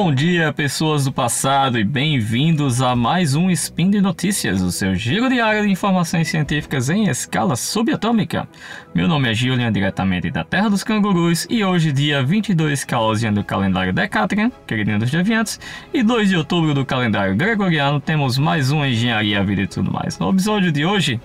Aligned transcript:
Bom 0.00 0.14
dia, 0.14 0.52
pessoas 0.52 1.06
do 1.06 1.12
passado, 1.12 1.76
e 1.76 1.82
bem-vindos 1.82 2.80
a 2.80 2.94
mais 2.94 3.34
um 3.34 3.50
Spin 3.50 3.90
de 3.90 4.00
Notícias, 4.00 4.62
o 4.62 4.70
seu 4.70 4.94
giro 4.94 5.28
diário 5.28 5.64
de 5.64 5.72
informações 5.72 6.28
científicas 6.28 6.88
em 6.88 7.08
escala 7.08 7.56
subatômica. 7.56 8.48
Meu 8.94 9.08
nome 9.08 9.28
é 9.28 9.34
Julian, 9.34 9.72
diretamente 9.72 10.30
da 10.30 10.44
Terra 10.44 10.70
dos 10.70 10.84
Cangurus, 10.84 11.48
e 11.50 11.64
hoje, 11.64 11.90
dia 11.90 12.22
22 12.22 12.84
Caosian 12.84 13.32
do 13.32 13.42
calendário 13.42 13.92
Decatrian, 13.92 14.52
queridinho 14.68 15.00
dos 15.00 15.10
deviantes, 15.10 15.58
e 15.92 16.00
2 16.00 16.28
de 16.28 16.36
outubro 16.36 16.72
do 16.72 16.86
calendário 16.86 17.34
Gregoriano, 17.34 18.00
temos 18.00 18.38
mais 18.38 18.70
um 18.70 18.84
Engenharia, 18.84 19.42
Vida 19.42 19.62
e 19.62 19.66
tudo 19.66 19.92
mais. 19.92 20.16
No 20.16 20.30
episódio 20.30 20.70
de 20.70 20.86
hoje, 20.86 21.20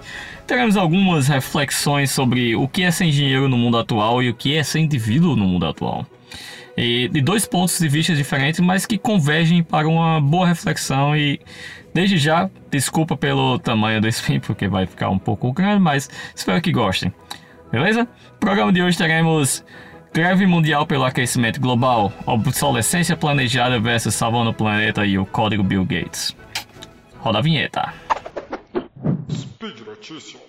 teremos 0.48 0.78
algumas 0.78 1.28
reflexões 1.28 2.10
sobre 2.10 2.56
o 2.56 2.68
que 2.68 2.82
é 2.82 2.90
ser 2.90 3.06
engenheiro 3.06 3.48
no 3.48 3.56
mundo 3.56 3.78
atual 3.78 4.24
e 4.24 4.32
o 4.32 4.34
que 4.34 4.58
é 4.58 4.64
ser 4.64 4.80
indivíduo 4.80 5.36
no 5.36 5.46
mundo 5.46 5.68
atual 5.68 6.08
e, 6.78 7.08
de 7.08 7.22
dois 7.22 7.46
pontos 7.46 7.80
de 7.80 7.88
vista 7.88 8.16
diferentes, 8.16 8.60
mas 8.60 8.86
que 8.86 8.98
convergem 8.98 9.64
para 9.64 9.88
uma 9.88 10.20
boa 10.20 10.48
reflexão 10.48 11.16
e 11.16 11.40
desde 11.94 12.18
já, 12.18 12.50
desculpa 12.72 13.16
pelo 13.16 13.60
tamanho 13.60 14.02
do 14.02 14.08
spin, 14.08 14.40
porque 14.40 14.68
vai 14.68 14.86
ficar 14.86 15.10
um 15.10 15.20
pouco 15.20 15.52
grande, 15.54 15.80
mas 15.80 16.10
espero 16.36 16.62
que 16.62 16.72
gostem. 16.72 17.14
Beleza? 17.72 18.02
No 18.02 18.40
programa 18.40 18.72
de 18.72 18.82
hoje 18.82 18.98
teremos 18.98 19.64
greve 20.14 20.46
mundial 20.46 20.86
pelo 20.86 21.06
aquecimento 21.06 21.60
global, 21.60 22.14
obsolescência 22.26 23.18
planejada 23.18 23.80
versus 23.80 24.14
salvando 24.14 24.52
o 24.52 24.54
planeta 24.54 25.06
e 25.06 25.18
o 25.18 25.26
código 25.26 25.64
Bill 25.64 25.86
Gates. 25.86 26.36
Roda 27.20 27.40
a 27.40 27.42
vinheta. 27.42 27.94
Speed 29.32 29.80
Notícias. 29.88 30.44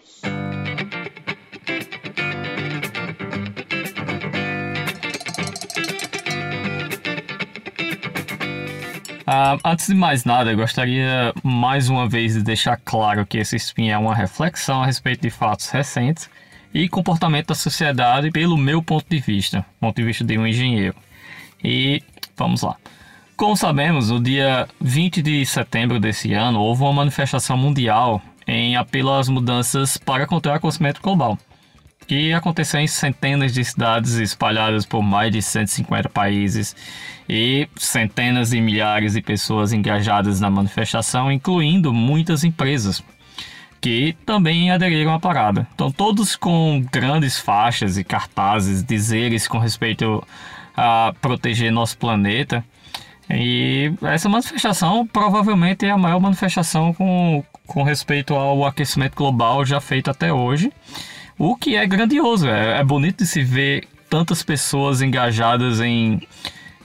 Uh, 9.35 9.59
antes 9.65 9.89
de 9.89 9.95
mais 9.97 10.25
nada, 10.25 10.55
gostaria 10.55 11.35
mais 11.43 11.89
uma 11.89 12.09
vez 12.09 12.35
de 12.35 12.43
deixar 12.45 12.77
claro 12.77 13.27
que 13.27 13.39
esse 13.39 13.57
spin 13.57 13.89
é 13.89 13.99
uma 13.99 14.15
reflexão 14.15 14.81
a 14.81 14.87
respeito 14.87 15.23
de 15.23 15.31
fatos 15.31 15.69
recentes 15.71 16.31
e 16.73 16.89
comportamento 16.89 17.49
da 17.49 17.55
sociedade 17.57 18.31
pelo 18.31 18.57
meu 18.57 18.81
ponto 18.81 19.05
de 19.09 19.19
vista, 19.19 19.67
ponto 19.81 19.97
de 19.97 20.05
vista 20.05 20.23
de 20.23 20.39
um 20.39 20.47
engenheiro. 20.47 20.95
E 21.65 22.01
vamos 22.37 22.63
lá. 22.63 22.77
Como 23.37 23.57
sabemos, 23.57 24.09
no 24.09 24.21
dia 24.21 24.69
20 24.81 25.21
de 25.21 25.45
setembro 25.45 25.99
desse 25.99 26.33
ano 26.33 26.61
houve 26.61 26.83
uma 26.83 26.93
manifestação 26.93 27.57
mundial 27.57 28.23
em 28.47 28.77
apelo 28.77 29.15
às 29.15 29.29
mudanças 29.29 29.97
para 29.97 30.29
conter 30.29 30.51
o 30.51 30.55
aquecimento 30.55 31.03
global 31.03 31.37
que 32.05 32.33
aconteceu 32.33 32.81
em 32.81 32.87
centenas 32.87 33.53
de 33.53 33.65
cidades 33.65 34.15
espalhadas 34.15 34.85
por 34.87 35.03
mais 35.03 35.33
de 35.33 35.41
150 35.43 36.09
países 36.09 36.75
e 37.29 37.69
centenas 37.77 38.53
e 38.53 38.61
milhares 38.61 39.15
de 39.15 39.23
pessoas 39.23 39.73
engajadas 39.73 40.41
na 40.41 40.51
manifestação, 40.51 41.33
incluindo 41.33 41.93
muitas 41.93 42.45
empresas 42.45 43.03
que 43.81 44.17
também 44.25 44.71
aderiram 44.71 45.13
à 45.13 45.21
parada. 45.21 45.67
Então, 45.75 45.91
todos 45.91 46.37
com 46.37 46.83
grandes 46.91 47.39
faixas 47.39 47.99
e 47.99 48.05
cartazes, 48.05 48.83
dizeres 48.83 49.47
com 49.47 49.59
respeito 49.59 50.27
a 50.75 51.15
proteger 51.21 51.71
nosso 51.71 51.99
planeta. 51.99 52.65
E 53.29 53.93
essa 54.03 54.29
manifestação 54.29 55.07
provavelmente 55.07 55.85
é 55.85 55.91
a 55.91 55.99
maior 55.99 56.21
manifestação 56.21 56.95
com, 56.95 57.45
com 57.67 57.83
respeito 57.83 58.35
ao 58.35 58.65
aquecimento 58.65 59.17
global 59.17 59.65
já 59.65 59.81
feita 59.81 60.11
até 60.11 60.33
hoje. 60.33 60.73
O 61.39 61.57
que 61.57 61.75
é 61.75 61.87
grandioso, 61.87 62.49
é, 62.49 62.79
é 62.79 62.85
bonito 62.85 63.19
de 63.19 63.27
se 63.27 63.43
ver 63.43 63.89
tantas 64.09 64.43
pessoas 64.43 65.03
engajadas 65.03 65.81
em, 65.81 66.21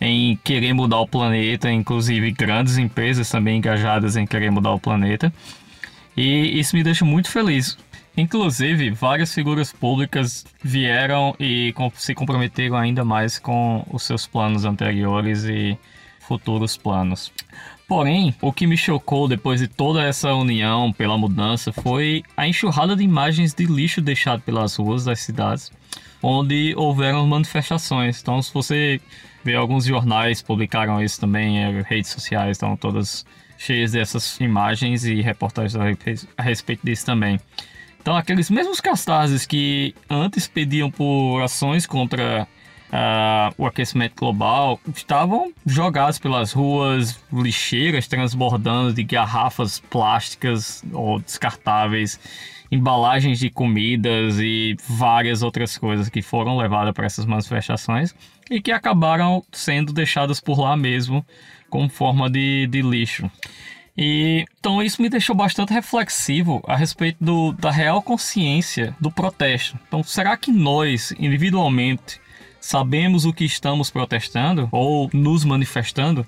em 0.01 0.35
querer 0.43 0.73
mudar 0.73 0.99
o 0.99 1.07
planeta, 1.07 1.71
inclusive 1.71 2.31
grandes 2.31 2.77
empresas 2.77 3.29
também 3.29 3.57
engajadas 3.57 4.17
em 4.17 4.25
querer 4.25 4.49
mudar 4.49 4.71
o 4.71 4.79
planeta. 4.79 5.31
E 6.17 6.59
isso 6.59 6.75
me 6.75 6.83
deixa 6.83 7.05
muito 7.05 7.29
feliz. 7.29 7.77
Inclusive, 8.17 8.89
várias 8.89 9.33
figuras 9.33 9.71
públicas 9.71 10.45
vieram 10.61 11.35
e 11.39 11.73
se 11.93 12.13
comprometeram 12.13 12.75
ainda 12.75 13.05
mais 13.05 13.39
com 13.39 13.85
os 13.91 14.03
seus 14.03 14.27
planos 14.27 14.65
anteriores 14.65 15.45
e 15.45 15.77
futuros 16.19 16.75
planos. 16.75 17.31
Porém, 17.89 18.35
o 18.39 18.53
que 18.53 18.67
me 18.67 18.77
chocou 18.77 19.27
depois 19.27 19.59
de 19.59 19.67
toda 19.67 20.03
essa 20.03 20.31
união 20.35 20.93
pela 20.93 21.17
mudança 21.17 21.73
foi 21.73 22.23
a 22.37 22.47
enxurrada 22.47 22.95
de 22.95 23.03
imagens 23.03 23.51
de 23.51 23.65
lixo 23.65 23.99
deixado 23.99 24.41
pelas 24.43 24.75
ruas 24.75 25.05
das 25.05 25.21
cidades, 25.21 25.71
onde 26.21 26.75
houveram 26.77 27.25
manifestações. 27.25 28.21
Então, 28.21 28.39
se 28.43 28.53
você 28.53 29.01
vê 29.43 29.55
alguns 29.55 29.85
jornais 29.85 30.39
publicaram 30.39 31.01
isso 31.01 31.19
também, 31.19 31.63
é, 31.63 31.81
redes 31.81 32.11
sociais 32.11 32.51
estão 32.51 32.77
todas 32.77 33.25
cheias 33.57 33.93
dessas 33.93 34.39
imagens 34.39 35.03
e 35.03 35.19
reportagens 35.19 35.75
a 36.37 36.43
respeito 36.43 36.85
disso 36.85 37.07
também. 37.07 37.39
Então, 37.99 38.15
aqueles 38.15 38.51
mesmos 38.51 38.79
cartazes 38.79 39.47
que 39.47 39.95
antes 40.07 40.47
pediam 40.47 40.91
por 40.91 41.41
ações 41.41 41.87
contra 41.87 42.47
uh, 42.89 43.53
o 43.57 43.65
aquecimento 43.65 44.15
global, 44.15 44.79
estavam 44.95 45.51
jogados 45.65 46.19
pelas 46.19 46.51
ruas, 46.51 47.19
lixeiras 47.31 48.07
transbordando 48.07 48.93
de 48.93 49.03
garrafas 49.03 49.79
plásticas 49.79 50.83
ou 50.91 51.19
descartáveis, 51.19 52.19
embalagens 52.71 53.39
de 53.39 53.49
comidas 53.49 54.39
e 54.39 54.75
várias 54.87 55.41
outras 55.41 55.77
coisas 55.77 56.09
que 56.09 56.21
foram 56.21 56.57
levadas 56.57 56.93
para 56.93 57.05
essas 57.05 57.25
manifestações 57.25 58.13
e 58.49 58.61
que 58.61 58.71
acabaram 58.71 59.43
sendo 59.51 59.93
deixadas 59.93 60.39
por 60.39 60.59
lá 60.59 60.75
mesmo 60.75 61.25
como 61.69 61.89
forma 61.89 62.29
de, 62.29 62.67
de 62.67 62.81
lixo. 62.81 63.29
E, 63.97 64.45
então 64.59 64.81
isso 64.81 65.01
me 65.01 65.09
deixou 65.09 65.35
bastante 65.35 65.73
reflexivo 65.73 66.63
a 66.65 66.75
respeito 66.75 67.17
do, 67.21 67.51
da 67.51 67.69
real 67.69 68.01
consciência 68.01 68.95
do 68.99 69.11
protesto. 69.11 69.77
Então, 69.87 70.01
será 70.03 70.37
que 70.37 70.51
nós, 70.51 71.11
individualmente, 71.19 72.19
sabemos 72.59 73.25
o 73.25 73.33
que 73.33 73.45
estamos 73.45 73.89
protestando 73.89 74.67
ou 74.71 75.09
nos 75.13 75.43
manifestando? 75.43 76.25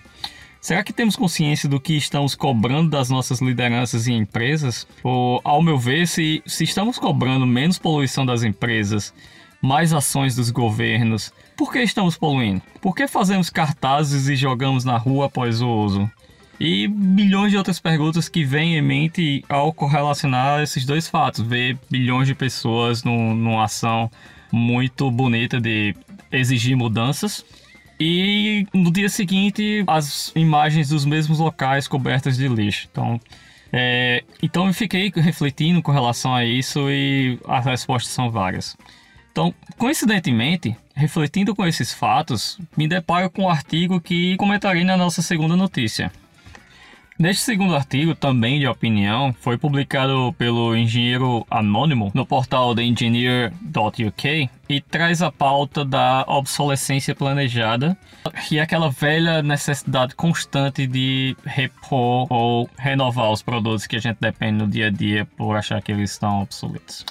Será 0.62 0.84
que 0.84 0.94
temos 0.94 1.16
consciência 1.16 1.68
do 1.68 1.80
que 1.80 1.94
estamos 1.98 2.36
cobrando 2.36 2.92
das 2.92 3.10
nossas 3.10 3.42
lideranças 3.42 4.06
e 4.06 4.14
empresas? 4.14 4.88
Ou, 5.04 5.42
ao 5.44 5.62
meu 5.62 5.78
ver, 5.78 6.08
se, 6.08 6.44
se 6.46 6.64
estamos 6.64 7.00
cobrando 7.00 7.48
menos 7.48 7.80
poluição 7.80 8.24
das 8.24 8.44
empresas, 8.44 9.12
mais 9.60 9.92
ações 9.92 10.36
dos 10.36 10.52
governos, 10.52 11.34
por 11.58 11.72
que 11.72 11.80
estamos 11.80 12.16
poluindo? 12.16 12.62
Por 12.80 12.96
que 12.96 13.08
fazemos 13.08 13.50
cartazes 13.50 14.28
e 14.28 14.36
jogamos 14.36 14.86
na 14.86 14.98
rua 14.98 15.26
após 15.26 15.62
o 15.62 15.68
uso? 15.68 16.10
E 16.60 16.88
milhões 16.88 17.52
de 17.52 17.58
outras 17.58 17.80
perguntas 17.80 18.30
que 18.30 18.46
vêm 18.46 18.78
em 18.78 18.82
mente 18.84 19.44
ao 19.50 19.74
correlacionar 19.74 20.62
esses 20.62 20.86
dois 20.86 21.08
fatos. 21.08 21.44
Ver 21.44 21.76
bilhões 21.90 22.28
de 22.28 22.36
pessoas 22.36 23.04
num, 23.04 23.34
numa 23.34 23.64
ação 23.64 24.12
muito 24.52 25.10
bonita 25.10 25.60
de 25.60 25.96
exigir 26.32 26.76
mudanças. 26.76 27.46
E 28.00 28.66
no 28.74 28.92
dia 28.92 29.10
seguinte, 29.10 29.84
as 29.86 30.32
imagens 30.36 30.90
dos 30.90 31.06
mesmos 31.06 31.40
locais 31.40 31.88
cobertas 31.88 32.38
de 32.38 32.48
lixo. 32.48 32.88
Então, 32.92 33.20
é, 33.72 34.24
então 34.42 34.68
eu 34.68 34.74
fiquei 34.74 35.12
refletindo 35.16 35.82
com 35.82 35.92
relação 35.92 36.34
a 36.34 36.44
isso 36.44 36.90
e 36.90 37.40
as 37.48 37.66
respostas 37.66 38.12
são 38.12 38.32
várias. 38.32 38.76
Então, 39.32 39.54
coincidentemente, 39.78 40.76
refletindo 40.96 41.56
com 41.56 41.66
esses 41.66 41.94
fatos, 41.94 42.60
me 42.76 42.88
deparo 42.88 43.30
com 43.30 43.44
um 43.44 43.50
artigo 43.50 44.02
que 44.02 44.36
comentarei 44.36 44.84
na 44.84 44.98
nossa 44.98 45.22
segunda 45.22 45.56
notícia. 45.56 46.12
Neste 47.22 47.44
segundo 47.44 47.76
artigo, 47.76 48.16
também 48.16 48.60
de 48.60 48.66
opinião, 48.66 49.32
foi 49.32 49.56
publicado 49.56 50.34
pelo 50.40 50.76
engenheiro 50.76 51.46
anônimo 51.52 52.10
no 52.16 52.26
portal 52.26 52.74
TheEngineer.uk 52.74 54.50
e 54.68 54.82
traz 54.82 55.22
a 55.22 55.32
pauta 55.32 55.86
da 55.86 56.26
obsolescência 56.28 57.14
planejada 57.14 57.96
e 58.50 58.60
aquela 58.60 58.90
velha 58.90 59.44
necessidade 59.44 60.16
constante 60.16 60.88
de 60.88 61.38
repor 61.46 62.26
ou 62.28 62.68
renovar 62.76 63.32
os 63.32 63.44
produtos 63.44 63.86
que 63.86 63.98
a 63.98 64.00
gente 64.00 64.18
depende 64.20 64.58
no 64.58 64.68
dia 64.68 64.88
a 64.88 64.90
dia 64.90 65.24
por 65.38 65.56
achar 65.56 65.80
que 65.80 65.92
eles 65.92 66.10
estão 66.10 66.42
obsoletos. 66.42 67.06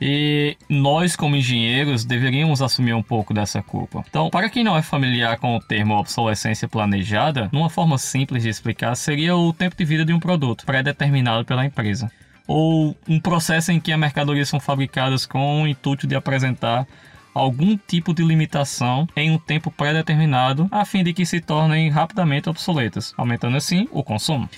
E 0.00 0.56
nós, 0.68 1.14
como 1.14 1.36
engenheiros, 1.36 2.04
deveríamos 2.04 2.62
assumir 2.62 2.94
um 2.94 3.02
pouco 3.02 3.34
dessa 3.34 3.62
culpa. 3.62 4.02
Então, 4.08 4.30
para 4.30 4.48
quem 4.48 4.64
não 4.64 4.76
é 4.76 4.82
familiar 4.82 5.38
com 5.38 5.56
o 5.56 5.60
termo 5.60 5.94
obsolescência 5.94 6.66
planejada, 6.66 7.50
uma 7.52 7.68
forma 7.68 7.98
simples 7.98 8.42
de 8.42 8.48
explicar 8.48 8.94
seria 8.94 9.36
o 9.36 9.52
tempo 9.52 9.76
de 9.76 9.84
vida 9.84 10.04
de 10.04 10.12
um 10.12 10.20
produto 10.20 10.64
pré-determinado 10.64 11.44
pela 11.44 11.66
empresa. 11.66 12.10
Ou 12.46 12.96
um 13.06 13.20
processo 13.20 13.70
em 13.70 13.78
que 13.78 13.92
as 13.92 13.98
mercadorias 13.98 14.48
são 14.48 14.58
fabricadas 14.58 15.26
com 15.26 15.62
o 15.62 15.68
intuito 15.68 16.06
de 16.06 16.16
apresentar 16.16 16.86
algum 17.34 17.76
tipo 17.76 18.12
de 18.14 18.24
limitação 18.24 19.06
em 19.14 19.30
um 19.30 19.38
tempo 19.38 19.70
pré-determinado, 19.70 20.66
a 20.70 20.84
fim 20.84 21.04
de 21.04 21.12
que 21.12 21.24
se 21.26 21.40
tornem 21.40 21.88
rapidamente 21.90 22.48
obsoletas, 22.48 23.14
aumentando 23.16 23.56
assim 23.56 23.86
o 23.92 24.02
consumo. 24.02 24.48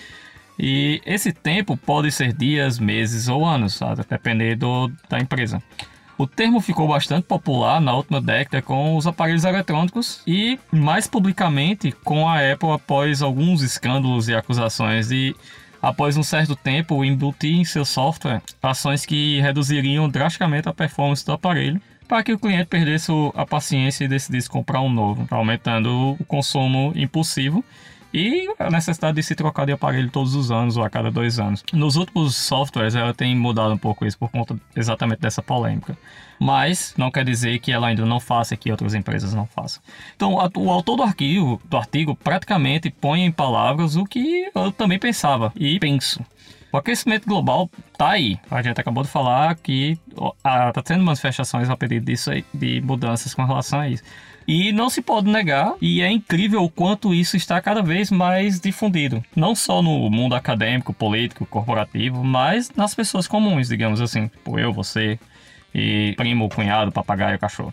E 0.59 1.01
esse 1.07 1.33
tempo 1.33 1.77
pode 1.77 2.11
ser 2.13 2.33
dias, 2.33 2.79
meses 2.79 3.29
ou 3.29 3.45
anos, 3.45 3.75
sabe? 3.75 4.05
depender 4.09 4.57
do, 4.57 4.91
da 5.09 5.19
empresa. 5.19 5.63
O 6.19 6.27
termo 6.27 6.61
ficou 6.61 6.87
bastante 6.87 7.25
popular 7.25 7.81
na 7.81 7.95
última 7.95 8.21
década 8.21 8.63
com 8.63 8.97
os 8.97 9.07
aparelhos 9.07 9.45
eletrônicos 9.45 10.23
e 10.27 10.59
mais 10.71 11.07
publicamente 11.07 11.91
com 12.05 12.29
a 12.29 12.53
Apple 12.53 12.71
após 12.71 13.23
alguns 13.23 13.63
escândalos 13.63 14.29
e 14.29 14.35
acusações 14.35 15.09
de 15.09 15.35
após 15.81 16.17
um 16.17 16.23
certo 16.23 16.55
tempo 16.55 17.05
embutir 17.05 17.57
em 17.57 17.65
seu 17.65 17.85
software 17.85 18.41
ações 18.63 19.05
que 19.05 19.41
reduziriam 19.41 20.09
drasticamente 20.09 20.69
a 20.69 20.73
performance 20.73 21.27
do 21.27 21.33
aparelho 21.33 21.81
para 22.07 22.23
que 22.23 22.33
o 22.33 22.39
cliente 22.39 22.67
perdesse 22.67 23.11
a 23.35 23.47
paciência 23.47 24.05
e 24.05 24.09
decidisse 24.09 24.49
comprar 24.49 24.83
um 24.83 24.91
novo, 24.91 25.27
aumentando 25.31 26.15
o 26.21 26.25
consumo 26.25 26.93
impulsivo 26.95 27.65
e 28.13 28.49
a 28.59 28.71
necessidade 28.71 29.17
de 29.17 29.23
se 29.23 29.35
trocar 29.35 29.67
de 29.67 29.73
aparelho 29.73 30.11
todos 30.11 30.35
os 30.35 30.51
anos 30.51 30.77
ou 30.77 30.85
a 30.85 30.91
cada 30.91 31.11
dois 31.11 31.39
anos. 31.39 31.65
Nos 31.73 31.97
últimos 31.97 32.37
softwares 32.37 32.95
ela 32.95 33.15
tem 33.15 33.35
mudado 33.37 33.73
um 33.73 33.79
pouco 33.79 34.05
isso 34.05 34.19
por 34.19 34.31
conta 34.31 34.57
exatamente 34.77 35.21
dessa 35.21 35.43
polêmica. 35.43 35.97
Mas 36.39 36.95
não 36.97 37.11
quer 37.11 37.25
dizer 37.25 37.59
que 37.61 37.71
ela 37.71 37.87
ainda 37.87 38.05
não 38.05 38.19
faça 38.19 38.55
e 38.55 38.57
que 38.57 38.71
outras 38.71 38.95
empresas 38.95 39.33
não 39.33 39.47
façam. 39.47 39.83
Então 40.17 40.35
o 40.35 40.71
autor 40.71 40.97
do 40.97 41.03
arquivo, 41.03 41.61
do 41.65 41.77
artigo 41.77 42.17
praticamente 42.17 42.91
põe 42.91 43.25
em 43.25 43.31
palavras 43.31 43.97
o 43.97 44.05
que 44.05 44.51
eu 44.55 44.73
também 44.73 44.99
pensava 44.99 45.53
e 45.55 45.79
penso. 45.79 46.25
O 46.73 46.79
aquecimento 46.79 47.29
global 47.29 47.71
tá 47.99 48.11
aí. 48.11 48.41
A 48.51 48.63
gente 48.63 48.81
acabou 48.81 49.05
de 49.05 49.11
falar 49.11 49.55
que 49.57 49.99
está 50.39 50.83
tendo 50.83 51.05
manifestações 51.05 51.69
a 51.69 51.77
pedido 51.77 52.07
disso 52.07 52.31
aí, 52.31 52.45
de 52.53 52.81
mudanças 52.81 53.35
com 53.35 53.45
relação 53.45 53.81
a 53.81 53.89
isso. 53.91 54.03
E 54.47 54.73
não 54.73 54.91
se 54.91 55.01
pode 55.01 55.31
negar, 55.31 55.75
e 55.81 56.01
é 56.01 56.11
incrível 56.11 56.63
o 56.65 56.71
quanto 56.71 57.15
isso 57.15 57.37
está 57.37 57.61
cada 57.61 57.83
vez 57.83 58.11
mais 58.11 58.61
difundido. 58.61 59.23
Não 59.35 59.55
só 59.55 59.83
no 59.83 60.11
mundo 60.11 60.35
acadêmico, 60.35 60.93
político, 60.93 61.47
corporativo, 61.47 62.25
mas 62.25 62.71
nas 62.77 62.95
pessoas 62.95 63.29
comuns, 63.29 63.69
digamos 63.69 64.01
assim. 64.01 64.29
Tipo 64.29 64.59
eu, 64.59 64.73
você, 64.73 65.19
e 65.75 66.15
primo, 66.17 66.49
cunhado, 66.49 66.93
papagaio, 66.93 67.39
cachorro. 67.39 67.73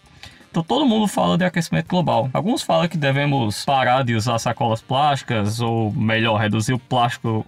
Então 0.52 0.64
todo 0.64 0.86
mundo 0.86 1.08
fala 1.08 1.38
de 1.38 1.46
aquecimento 1.46 1.88
global. 1.88 2.30
Alguns 2.34 2.64
falam 2.64 2.88
que 2.88 2.98
devemos 2.98 3.64
parar 3.66 4.04
de 4.04 4.16
usar 4.16 4.40
sacolas 4.40 4.82
plásticas, 4.82 5.62
ou 5.62 5.92
melhor, 5.92 6.38
reduzir 6.38 6.74
o 6.74 6.80
plástico 6.80 7.46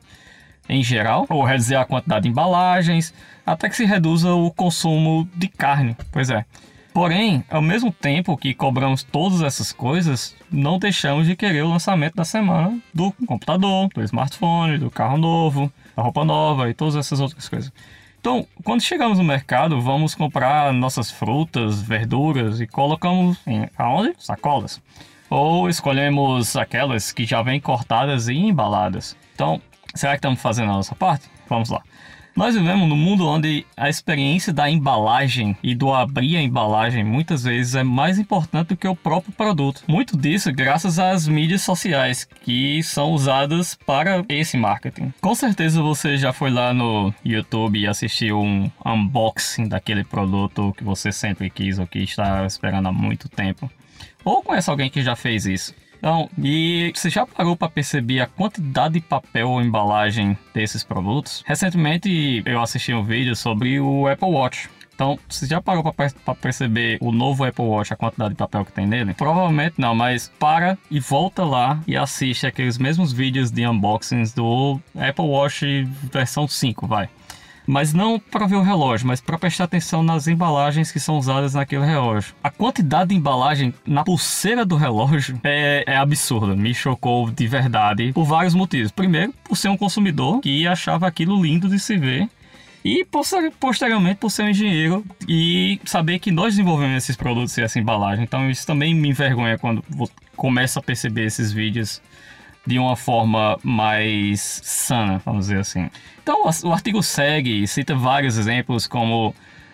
em 0.69 0.83
geral, 0.83 1.25
ou 1.29 1.43
reduzir 1.43 1.75
a 1.75 1.85
quantidade 1.85 2.23
de 2.23 2.29
embalagens, 2.29 3.13
até 3.45 3.67
que 3.67 3.75
se 3.75 3.85
reduza 3.85 4.33
o 4.33 4.51
consumo 4.51 5.27
de 5.35 5.47
carne. 5.47 5.97
Pois 6.11 6.29
é. 6.29 6.45
Porém, 6.93 7.43
ao 7.49 7.61
mesmo 7.61 7.91
tempo 7.91 8.35
que 8.35 8.53
cobramos 8.53 9.01
todas 9.01 9.41
essas 9.41 9.71
coisas, 9.71 10.35
não 10.51 10.77
deixamos 10.77 11.25
de 11.25 11.37
querer 11.37 11.63
o 11.63 11.69
lançamento 11.69 12.15
da 12.15 12.25
semana 12.25 12.77
do 12.93 13.13
computador, 13.25 13.87
do 13.93 14.03
smartphone, 14.03 14.77
do 14.77 14.91
carro 14.91 15.17
novo, 15.17 15.71
da 15.95 16.03
roupa 16.03 16.25
nova 16.25 16.69
e 16.69 16.73
todas 16.73 16.97
essas 16.97 17.21
outras 17.21 17.47
coisas. 17.47 17.71
Então, 18.19 18.45
quando 18.63 18.81
chegamos 18.81 19.17
no 19.17 19.23
mercado, 19.23 19.81
vamos 19.81 20.13
comprar 20.13 20.73
nossas 20.73 21.09
frutas, 21.09 21.81
verduras 21.81 22.59
e 22.59 22.67
colocamos 22.67 23.39
em 23.47 23.67
aonde? 23.77 24.13
Sacolas. 24.19 24.81
Ou 25.29 25.69
escolhemos 25.69 26.57
aquelas 26.57 27.13
que 27.13 27.25
já 27.25 27.41
vêm 27.41 27.59
cortadas 27.59 28.27
e 28.27 28.33
embaladas. 28.33 29.15
Então, 29.33 29.61
será 29.95 30.11
que 30.11 30.17
estamos 30.17 30.41
fazendo 30.41 30.71
a 30.71 30.75
nossa 30.75 30.93
parte? 30.93 31.27
Vamos 31.47 31.69
lá. 31.69 31.81
Nós 32.35 32.55
vivemos 32.55 32.87
num 32.87 32.95
mundo 32.95 33.27
onde 33.27 33.65
a 33.75 33.89
experiência 33.89 34.53
da 34.53 34.69
embalagem 34.69 35.55
e 35.61 35.75
do 35.75 35.93
abrir 35.93 36.37
a 36.37 36.41
embalagem 36.41 37.03
muitas 37.03 37.43
vezes 37.43 37.75
é 37.75 37.83
mais 37.83 38.17
importante 38.17 38.69
do 38.69 38.77
que 38.77 38.87
o 38.87 38.95
próprio 38.95 39.33
produto. 39.33 39.83
Muito 39.87 40.17
disso 40.17 40.51
graças 40.51 40.97
às 40.97 41.27
mídias 41.27 41.61
sociais 41.61 42.27
que 42.43 42.81
são 42.83 43.11
usadas 43.11 43.75
para 43.75 44.23
esse 44.29 44.57
marketing. 44.57 45.13
Com 45.19 45.35
certeza 45.35 45.81
você 45.81 46.15
já 46.15 46.31
foi 46.31 46.49
lá 46.49 46.73
no 46.73 47.13
YouTube 47.23 47.79
e 47.79 47.87
assistiu 47.87 48.39
um 48.39 48.71
unboxing 48.85 49.67
daquele 49.67 50.03
produto 50.03 50.73
que 50.77 50.85
você 50.85 51.11
sempre 51.11 51.49
quis 51.49 51.79
ou 51.79 51.85
que 51.85 51.99
está 51.99 52.45
esperando 52.45 52.87
há 52.87 52.93
muito 52.93 53.27
tempo. 53.27 53.69
Ou 54.23 54.41
conhece 54.41 54.69
alguém 54.69 54.89
que 54.89 55.01
já 55.01 55.15
fez 55.15 55.45
isso. 55.45 55.73
Então, 56.01 56.27
e 56.35 56.91
você 56.95 57.11
já 57.11 57.27
parou 57.27 57.55
para 57.55 57.69
perceber 57.69 58.21
a 58.21 58.25
quantidade 58.25 58.95
de 58.95 59.01
papel 59.01 59.47
ou 59.47 59.61
embalagem 59.61 60.35
desses 60.51 60.83
produtos? 60.83 61.43
Recentemente 61.45 62.41
eu 62.43 62.59
assisti 62.59 62.91
um 62.91 63.03
vídeo 63.03 63.35
sobre 63.35 63.79
o 63.79 64.07
Apple 64.07 64.29
Watch. 64.29 64.67
Então, 64.95 65.19
você 65.29 65.45
já 65.45 65.61
parou 65.61 65.83
para 65.93 66.35
perceber 66.35 66.97
o 67.01 67.11
novo 67.11 67.43
Apple 67.43 67.65
Watch, 67.65 67.93
a 67.93 67.95
quantidade 67.95 68.31
de 68.31 68.35
papel 68.35 68.65
que 68.65 68.71
tem 68.71 68.87
nele? 68.87 69.13
Provavelmente 69.13 69.75
não, 69.77 69.93
mas 69.93 70.31
para 70.39 70.75
e 70.89 70.99
volta 70.99 71.45
lá 71.45 71.79
e 71.87 71.95
assiste 71.95 72.47
aqueles 72.47 72.79
mesmos 72.79 73.13
vídeos 73.13 73.51
de 73.51 73.65
unboxings 73.65 74.33
do 74.33 74.79
Apple 74.95 75.25
Watch 75.25 75.83
versão 76.11 76.47
5, 76.47 76.87
vai 76.87 77.09
mas 77.65 77.93
não 77.93 78.19
para 78.19 78.47
ver 78.47 78.55
o 78.55 78.61
relógio, 78.61 79.07
mas 79.07 79.21
para 79.21 79.37
prestar 79.37 79.65
atenção 79.65 80.03
nas 80.03 80.27
embalagens 80.27 80.91
que 80.91 80.99
são 80.99 81.17
usadas 81.17 81.53
naquele 81.53 81.85
relógio. 81.85 82.33
A 82.43 82.49
quantidade 82.49 83.09
de 83.09 83.15
embalagem 83.15 83.73
na 83.85 84.03
pulseira 84.03 84.65
do 84.65 84.75
relógio 84.75 85.39
é, 85.43 85.83
é 85.87 85.95
absurda, 85.95 86.55
me 86.55 86.73
chocou 86.73 87.29
de 87.29 87.47
verdade 87.47 88.11
por 88.13 88.25
vários 88.25 88.53
motivos. 88.53 88.91
Primeiro, 88.91 89.33
por 89.43 89.55
ser 89.55 89.69
um 89.69 89.77
consumidor 89.77 90.41
que 90.41 90.67
achava 90.67 91.07
aquilo 91.07 91.41
lindo 91.41 91.69
de 91.69 91.79
se 91.79 91.97
ver. 91.97 92.29
E 92.83 93.05
posteriormente 93.59 94.15
por 94.15 94.31
ser 94.31 94.41
um 94.41 94.49
engenheiro 94.49 95.05
e 95.27 95.79
saber 95.85 96.17
que 96.17 96.31
nós 96.31 96.55
desenvolvemos 96.55 97.03
esses 97.03 97.15
produtos 97.15 97.55
e 97.57 97.61
essa 97.61 97.77
embalagem. 97.77 98.23
Então 98.23 98.49
isso 98.49 98.65
também 98.65 98.95
me 98.95 99.09
envergonha 99.09 99.55
quando 99.59 99.83
começo 100.35 100.79
a 100.79 100.81
perceber 100.81 101.25
esses 101.25 101.53
vídeos 101.53 102.01
de 102.65 102.77
uma 102.77 102.95
forma 102.95 103.57
mais 103.63 104.61
sana, 104.63 105.19
vamos 105.25 105.45
dizer 105.45 105.59
assim. 105.59 105.89
Então, 106.21 106.43
o 106.63 106.71
artigo 106.71 107.01
segue 107.01 107.63
e 107.63 107.67
cita 107.67 107.95
vários 107.95 108.37
exemplos, 108.37 108.85
como 108.87 109.33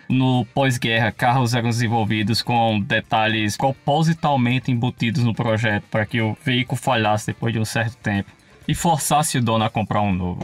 no 0.09 0.45
pós-guerra, 0.53 1.11
carros 1.11 1.53
eram 1.53 1.69
desenvolvidos 1.69 2.41
com 2.41 2.79
detalhes 2.79 3.57
propositalmente 3.57 4.71
embutidos 4.71 5.23
no 5.23 5.33
projeto 5.33 5.83
para 5.91 6.05
que 6.05 6.21
o 6.21 6.37
veículo 6.43 6.79
falhasse 6.79 7.27
depois 7.27 7.53
de 7.53 7.59
um 7.59 7.65
certo 7.65 7.97
tempo 7.97 8.31
e 8.67 8.73
forçasse 8.73 9.37
o 9.37 9.41
dono 9.41 9.65
a 9.65 9.69
comprar 9.69 10.01
um 10.01 10.13
novo. 10.13 10.41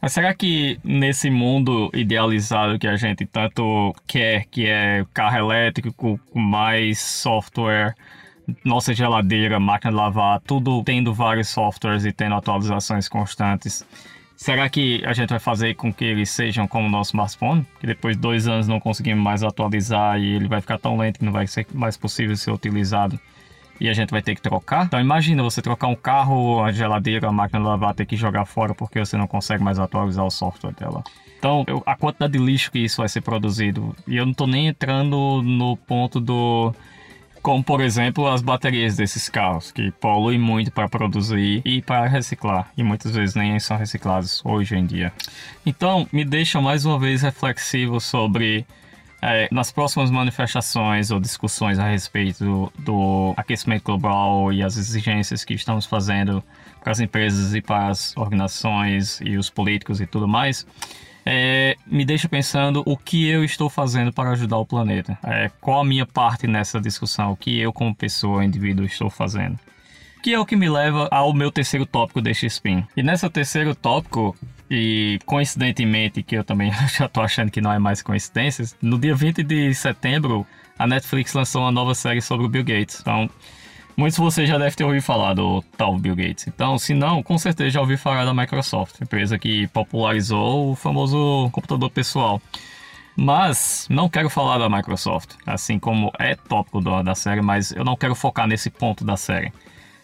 Mas 0.00 0.12
será 0.12 0.32
que 0.32 0.78
nesse 0.84 1.28
mundo 1.28 1.90
idealizado 1.92 2.78
que 2.78 2.86
a 2.86 2.96
gente 2.96 3.26
tanto 3.26 3.94
quer, 4.06 4.44
que 4.46 4.66
é 4.66 5.04
carro 5.12 5.38
elétrico 5.38 5.92
com 5.92 6.38
mais 6.38 7.00
software, 7.00 7.94
nossa 8.64 8.94
geladeira, 8.94 9.60
máquina 9.60 9.90
de 9.90 9.96
lavar, 9.96 10.40
tudo 10.40 10.82
tendo 10.84 11.12
vários 11.12 11.48
softwares 11.48 12.04
e 12.04 12.12
tendo 12.12 12.34
atualizações 12.34 13.08
constantes. 13.08 13.84
Será 14.36 14.68
que 14.68 15.02
a 15.04 15.12
gente 15.12 15.30
vai 15.30 15.40
fazer 15.40 15.74
com 15.74 15.92
que 15.92 16.04
eles 16.04 16.30
sejam 16.30 16.66
como 16.68 16.86
o 16.86 16.90
nosso 16.90 17.10
smartphone? 17.10 17.66
Que 17.80 17.86
depois 17.86 18.16
de 18.16 18.22
dois 18.22 18.46
anos 18.46 18.68
não 18.68 18.78
conseguimos 18.78 19.22
mais 19.22 19.42
atualizar 19.42 20.18
e 20.20 20.36
ele 20.36 20.46
vai 20.46 20.60
ficar 20.60 20.78
tão 20.78 20.96
lento 20.96 21.18
que 21.18 21.24
não 21.24 21.32
vai 21.32 21.46
ser 21.46 21.66
mais 21.74 21.96
possível 21.96 22.36
ser 22.36 22.52
utilizado 22.52 23.18
e 23.80 23.88
a 23.88 23.92
gente 23.92 24.10
vai 24.10 24.22
ter 24.22 24.34
que 24.34 24.42
trocar? 24.42 24.84
Então 24.84 25.00
imagina 25.00 25.42
você 25.42 25.62
trocar 25.62 25.88
um 25.88 25.94
carro, 25.94 26.62
a 26.62 26.72
geladeira, 26.72 27.28
a 27.28 27.32
máquina 27.32 27.60
de 27.60 27.66
lavar, 27.66 27.94
ter 27.94 28.06
que 28.06 28.16
jogar 28.16 28.44
fora 28.44 28.74
porque 28.74 28.98
você 28.98 29.16
não 29.16 29.26
consegue 29.26 29.62
mais 29.62 29.78
atualizar 29.78 30.24
o 30.24 30.30
software 30.30 30.72
dela. 30.72 31.02
Então, 31.38 31.64
eu, 31.68 31.82
a 31.86 31.94
quantidade 31.94 32.32
de 32.32 32.38
lixo 32.38 32.70
que 32.72 32.80
isso 32.80 32.98
vai 32.98 33.08
ser 33.08 33.20
produzido. 33.20 33.94
E 34.06 34.16
eu 34.16 34.24
não 34.24 34.32
estou 34.32 34.46
nem 34.46 34.66
entrando 34.66 35.40
no 35.42 35.76
ponto 35.76 36.18
do 36.18 36.74
como 37.48 37.64
por 37.64 37.80
exemplo 37.80 38.28
as 38.28 38.42
baterias 38.42 38.96
desses 38.96 39.26
carros, 39.26 39.72
que 39.72 39.90
poluem 39.92 40.38
muito 40.38 40.70
para 40.70 40.86
produzir 40.86 41.62
e 41.64 41.80
para 41.80 42.06
reciclar, 42.06 42.70
e 42.76 42.82
muitas 42.82 43.12
vezes 43.12 43.34
nem 43.34 43.58
são 43.58 43.78
reciclados 43.78 44.42
hoje 44.44 44.76
em 44.76 44.84
dia. 44.84 45.10
Então, 45.64 46.06
me 46.12 46.26
deixa 46.26 46.60
mais 46.60 46.84
uma 46.84 46.98
vez 46.98 47.22
reflexivo 47.22 48.00
sobre 48.00 48.66
é, 49.22 49.48
nas 49.50 49.72
próximas 49.72 50.10
manifestações 50.10 51.10
ou 51.10 51.18
discussões 51.18 51.78
a 51.78 51.88
respeito 51.88 52.44
do, 52.44 52.72
do, 52.80 53.34
aquecimento 53.34 53.84
global 53.84 54.52
e 54.52 54.62
as 54.62 54.76
exigências 54.76 55.42
que 55.42 55.54
estamos 55.54 55.86
fazendo 55.86 56.44
para 56.82 56.92
as 56.92 57.00
empresas 57.00 57.54
e 57.54 57.60
para 57.60 57.88
as 57.88 58.16
organizações 58.16 59.20
e 59.22 59.36
os 59.36 59.50
políticos 59.50 60.00
e 60.00 60.06
tudo 60.06 60.26
mais, 60.26 60.66
é, 61.30 61.76
me 61.86 62.06
deixa 62.06 62.26
pensando 62.28 62.82
o 62.86 62.96
que 62.96 63.28
eu 63.28 63.44
estou 63.44 63.68
fazendo 63.68 64.10
para 64.10 64.30
ajudar 64.30 64.56
o 64.56 64.64
planeta. 64.64 65.18
É, 65.22 65.50
qual 65.60 65.80
a 65.80 65.84
minha 65.84 66.06
parte 66.06 66.46
nessa 66.46 66.80
discussão? 66.80 67.32
O 67.32 67.36
que 67.36 67.58
eu, 67.58 67.70
como 67.70 67.94
pessoa, 67.94 68.42
indivíduo, 68.42 68.86
estou 68.86 69.10
fazendo? 69.10 69.58
Que 70.22 70.32
é 70.32 70.38
o 70.38 70.46
que 70.46 70.56
me 70.56 70.70
leva 70.70 71.06
ao 71.10 71.34
meu 71.34 71.52
terceiro 71.52 71.84
tópico 71.84 72.22
deste 72.22 72.46
spin. 72.46 72.82
E 72.96 73.02
nesse 73.02 73.28
terceiro 73.28 73.74
tópico, 73.74 74.34
e 74.70 75.18
coincidentemente, 75.26 76.22
que 76.22 76.34
eu 76.34 76.42
também 76.42 76.72
já 76.96 77.04
estou 77.04 77.22
achando 77.22 77.50
que 77.50 77.60
não 77.60 77.72
é 77.72 77.78
mais 77.78 78.00
coincidências, 78.00 78.74
no 78.80 78.98
dia 78.98 79.14
20 79.14 79.42
de 79.42 79.74
setembro, 79.74 80.46
a 80.78 80.86
Netflix 80.86 81.34
lançou 81.34 81.62
uma 81.62 81.72
nova 81.72 81.94
série 81.94 82.22
sobre 82.22 82.46
o 82.46 82.48
Bill 82.48 82.64
Gates. 82.64 83.00
Então, 83.00 83.28
Muitos 83.98 84.14
de 84.14 84.22
vocês 84.22 84.48
já 84.48 84.56
devem 84.56 84.72
ter 84.72 84.84
ouvido 84.84 85.02
falar 85.02 85.34
do 85.34 85.60
tal 85.76 85.98
Bill 85.98 86.14
Gates. 86.14 86.46
Então, 86.46 86.78
se 86.78 86.94
não, 86.94 87.20
com 87.20 87.36
certeza 87.36 87.70
já 87.70 87.80
ouviu 87.80 87.98
falar 87.98 88.24
da 88.24 88.32
Microsoft, 88.32 89.00
empresa 89.00 89.36
que 89.36 89.66
popularizou 89.66 90.70
o 90.70 90.76
famoso 90.76 91.50
computador 91.50 91.90
pessoal. 91.90 92.40
Mas 93.16 93.88
não 93.90 94.08
quero 94.08 94.30
falar 94.30 94.58
da 94.58 94.68
Microsoft, 94.68 95.34
assim 95.44 95.80
como 95.80 96.12
é 96.16 96.36
tópico 96.36 96.80
da 96.80 97.12
série, 97.16 97.42
mas 97.42 97.72
eu 97.72 97.84
não 97.84 97.96
quero 97.96 98.14
focar 98.14 98.46
nesse 98.46 98.70
ponto 98.70 99.04
da 99.04 99.16
série. 99.16 99.52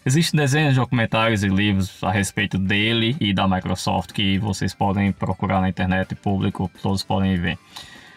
Existem 0.05 0.41
dezenas 0.41 0.75
de 0.75 0.81
documentários 0.81 1.45
e 1.45 1.49
livros 1.49 2.03
a 2.03 2.11
respeito 2.11 2.59
dele 2.59 3.17
e 3.21 3.33
da 3.33 3.47
Microsoft 3.47 4.11
que 4.11 4.39
vocês 4.39 4.75
podem 4.75 5.13
procurar 5.13 5.61
na 5.61 5.69
internet, 5.69 6.17
público, 6.17 6.69
todos 6.83 7.05
podem 7.05 7.37
ver. 7.37 7.57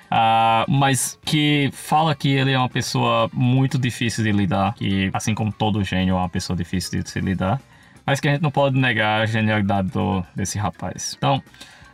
Uh, 0.10 0.70
mas 0.72 1.20
que 1.26 1.70
fala 1.74 2.16
que 2.16 2.30
ele 2.30 2.52
é 2.52 2.58
uma 2.58 2.70
pessoa 2.70 3.30
muito 3.34 3.78
difícil 3.78 4.24
de 4.24 4.32
lidar, 4.32 4.74
que 4.74 5.10
assim 5.14 5.36
como 5.36 5.52
todo 5.52 5.84
gênio 5.84 6.14
é 6.14 6.18
uma 6.18 6.30
pessoa 6.30 6.56
difícil 6.56 7.02
de 7.02 7.10
se 7.10 7.20
lidar, 7.20 7.60
mas 8.06 8.22
que 8.22 8.30
a 8.30 8.32
gente 8.32 8.42
não 8.42 8.52
pode 8.52 8.80
negar 8.80 9.22
a 9.22 9.26
genialidade 9.26 9.90
do, 9.90 10.24
desse 10.34 10.58
rapaz. 10.58 11.14
Então, 11.18 11.44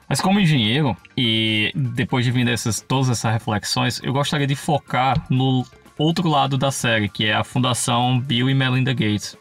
mas 0.08 0.22
como 0.22 0.40
engenheiro, 0.40 0.96
e 1.18 1.72
depois 1.76 2.24
de 2.24 2.32
vir 2.32 2.46
dessas, 2.46 2.80
todas 2.82 3.10
essas 3.10 3.34
reflexões, 3.34 4.00
eu 4.04 4.14
gostaria 4.14 4.46
de 4.46 4.56
focar 4.56 5.26
no 5.28 5.66
outro 5.98 6.30
lado 6.30 6.56
da 6.56 6.72
série, 6.72 7.10
que 7.10 7.26
é 7.26 7.34
a 7.34 7.44
fundação 7.44 8.20
Bill 8.20 8.48
e 8.48 8.54
Melinda 8.54 8.94
Gates, 8.94 9.36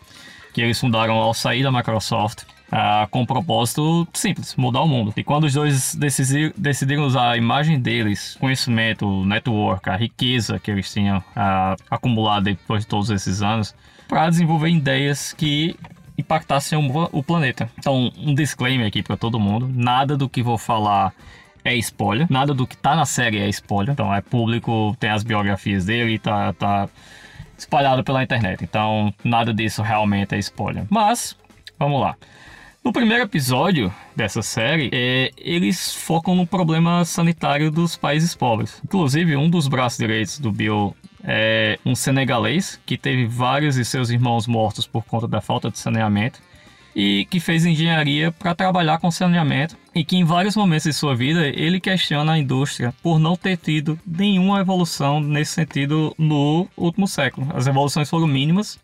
que 0.54 0.62
eles 0.62 0.80
fundaram 0.80 1.14
ao 1.14 1.34
sair 1.34 1.62
da 1.62 1.70
Microsoft. 1.70 2.44
Uh, 2.72 3.06
com 3.10 3.20
um 3.20 3.26
propósito 3.26 4.08
simples, 4.14 4.56
mudar 4.56 4.80
o 4.80 4.88
mundo. 4.88 5.12
E 5.14 5.22
quando 5.22 5.44
os 5.44 5.52
dois 5.52 5.94
decidir, 5.94 6.54
decidiram 6.56 7.04
usar 7.04 7.32
a 7.32 7.36
imagem 7.36 7.78
deles, 7.78 8.34
conhecimento, 8.40 9.26
network, 9.26 9.90
a 9.90 9.96
riqueza 9.96 10.58
que 10.58 10.70
eles 10.70 10.90
tinham 10.90 11.18
uh, 11.18 11.76
acumulado 11.90 12.44
depois 12.44 12.84
de 12.84 12.86
todos 12.86 13.10
esses 13.10 13.42
anos, 13.42 13.74
para 14.08 14.30
desenvolver 14.30 14.70
ideias 14.70 15.34
que 15.34 15.76
impactassem 16.16 16.78
o, 16.78 17.08
o 17.12 17.22
planeta. 17.22 17.70
Então, 17.78 18.10
um 18.16 18.34
disclaimer 18.34 18.86
aqui 18.86 19.02
para 19.02 19.18
todo 19.18 19.38
mundo: 19.38 19.70
nada 19.70 20.16
do 20.16 20.28
que 20.28 20.42
vou 20.42 20.56
falar 20.56 21.12
é 21.64 21.74
spoiler, 21.76 22.26
nada 22.30 22.54
do 22.54 22.66
que 22.66 22.76
tá 22.76 22.94
na 22.96 23.04
série 23.04 23.38
é 23.38 23.48
spoiler. 23.48 23.92
Então, 23.92 24.12
é 24.14 24.20
público, 24.20 24.96
tem 24.98 25.10
as 25.10 25.22
biografias 25.22 25.84
dele, 25.84 26.18
tá, 26.18 26.52
tá 26.54 26.88
espalhado 27.56 28.02
pela 28.02 28.22
internet. 28.22 28.64
Então, 28.64 29.12
nada 29.22 29.52
disso 29.52 29.82
realmente 29.82 30.34
é 30.34 30.38
spoiler. 30.38 30.84
Mas, 30.90 31.36
vamos 31.78 32.00
lá. 32.00 32.16
No 32.84 32.92
primeiro 32.92 33.22
episódio 33.22 33.94
dessa 34.16 34.42
série, 34.42 34.90
é, 34.92 35.30
eles 35.38 35.94
focam 35.94 36.34
no 36.34 36.44
problema 36.44 37.04
sanitário 37.04 37.70
dos 37.70 37.96
países 37.96 38.34
pobres. 38.34 38.82
Inclusive, 38.84 39.36
um 39.36 39.48
dos 39.48 39.68
braços 39.68 39.98
direitos 39.98 40.40
do 40.40 40.50
Bill 40.50 40.96
é 41.22 41.78
um 41.86 41.94
senegalês 41.94 42.80
que 42.84 42.98
teve 42.98 43.24
vários 43.24 43.76
de 43.76 43.84
seus 43.84 44.10
irmãos 44.10 44.48
mortos 44.48 44.84
por 44.84 45.04
conta 45.04 45.28
da 45.28 45.40
falta 45.40 45.70
de 45.70 45.78
saneamento 45.78 46.40
e 46.94 47.24
que 47.26 47.38
fez 47.38 47.64
engenharia 47.64 48.32
para 48.32 48.52
trabalhar 48.52 48.98
com 48.98 49.12
saneamento 49.12 49.76
e 49.94 50.04
que 50.04 50.16
em 50.16 50.24
vários 50.24 50.56
momentos 50.56 50.84
de 50.84 50.92
sua 50.92 51.14
vida 51.14 51.46
ele 51.46 51.78
questiona 51.78 52.32
a 52.32 52.38
indústria 52.38 52.92
por 53.00 53.20
não 53.20 53.36
ter 53.36 53.58
tido 53.58 53.96
nenhuma 54.04 54.58
evolução 54.58 55.20
nesse 55.20 55.52
sentido 55.52 56.12
no 56.18 56.66
último 56.76 57.06
século. 57.06 57.46
As 57.54 57.68
evoluções 57.68 58.10
foram 58.10 58.26
mínimas 58.26 58.76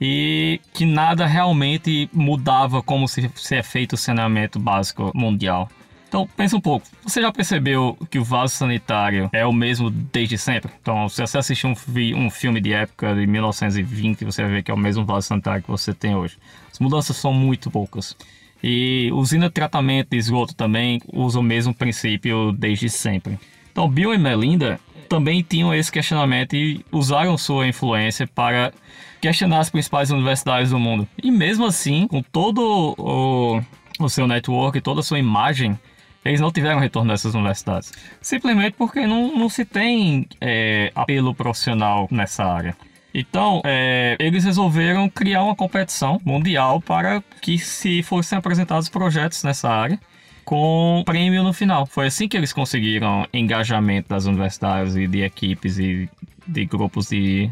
e 0.00 0.60
que 0.72 0.84
nada 0.84 1.26
realmente 1.26 2.08
mudava 2.12 2.82
como 2.82 3.08
se, 3.08 3.30
se 3.34 3.56
é 3.56 3.62
feito 3.62 3.94
o 3.94 3.96
saneamento 3.96 4.58
básico 4.58 5.10
mundial. 5.14 5.68
Então, 6.08 6.28
pensa 6.36 6.56
um 6.56 6.60
pouco. 6.60 6.86
Você 7.02 7.20
já 7.20 7.32
percebeu 7.32 7.98
que 8.10 8.18
o 8.18 8.24
vaso 8.24 8.54
sanitário 8.54 9.28
é 9.32 9.44
o 9.44 9.52
mesmo 9.52 9.90
desde 9.90 10.38
sempre? 10.38 10.72
Então, 10.80 11.08
se 11.08 11.20
você 11.20 11.36
assistir 11.36 11.66
um, 11.66 11.74
um 12.16 12.30
filme 12.30 12.60
de 12.60 12.72
época 12.72 13.14
de 13.14 13.26
1920, 13.26 14.24
você 14.24 14.42
vai 14.42 14.52
ver 14.52 14.62
que 14.62 14.70
é 14.70 14.74
o 14.74 14.78
mesmo 14.78 15.04
vaso 15.04 15.26
sanitário 15.26 15.62
que 15.62 15.70
você 15.70 15.92
tem 15.92 16.14
hoje. 16.14 16.38
As 16.72 16.78
mudanças 16.78 17.16
são 17.16 17.32
muito 17.32 17.70
poucas. 17.70 18.16
E 18.62 19.10
usina 19.12 19.48
de 19.48 19.52
tratamento 19.52 20.10
de 20.10 20.16
esgoto 20.16 20.54
também 20.54 21.00
usa 21.12 21.40
o 21.40 21.42
mesmo 21.42 21.74
princípio 21.74 22.52
desde 22.52 22.88
sempre. 22.88 23.38
Então, 23.70 23.88
Bill 23.88 24.14
e 24.14 24.18
Melinda 24.18 24.80
também 25.08 25.42
tinham 25.42 25.74
esse 25.74 25.90
questionamento 25.90 26.54
e 26.54 26.84
usaram 26.90 27.36
sua 27.36 27.66
influência 27.66 28.26
para 28.26 28.72
questionar 29.20 29.60
as 29.60 29.70
principais 29.70 30.10
universidades 30.10 30.70
do 30.70 30.78
mundo. 30.78 31.08
E 31.22 31.30
mesmo 31.30 31.66
assim, 31.66 32.06
com 32.06 32.22
todo 32.22 32.94
o, 32.98 33.60
o 33.98 34.08
seu 34.08 34.26
network, 34.26 34.80
toda 34.80 35.00
a 35.00 35.02
sua 35.02 35.18
imagem, 35.18 35.78
eles 36.24 36.40
não 36.40 36.50
tiveram 36.50 36.80
retorno 36.80 37.12
dessas 37.12 37.34
universidades. 37.34 37.92
Simplesmente 38.20 38.74
porque 38.76 39.06
não, 39.06 39.36
não 39.36 39.48
se 39.48 39.64
tem 39.64 40.26
é, 40.40 40.90
apelo 40.94 41.34
profissional 41.34 42.08
nessa 42.10 42.44
área. 42.44 42.76
Então, 43.14 43.62
é, 43.64 44.16
eles 44.20 44.44
resolveram 44.44 45.08
criar 45.08 45.42
uma 45.42 45.56
competição 45.56 46.20
mundial 46.24 46.80
para 46.82 47.22
que 47.40 47.56
se 47.58 48.02
fossem 48.02 48.36
apresentados 48.36 48.90
projetos 48.90 49.42
nessa 49.42 49.70
área 49.70 49.98
com 50.44 51.02
prêmio 51.04 51.42
no 51.42 51.52
final. 51.52 51.86
Foi 51.86 52.06
assim 52.06 52.28
que 52.28 52.36
eles 52.36 52.52
conseguiram 52.52 53.26
engajamento 53.32 54.08
das 54.08 54.26
universidades 54.26 54.94
e 54.94 55.06
de 55.06 55.22
equipes 55.22 55.78
e 55.78 56.08
de 56.46 56.64
grupos 56.66 57.08
de 57.08 57.50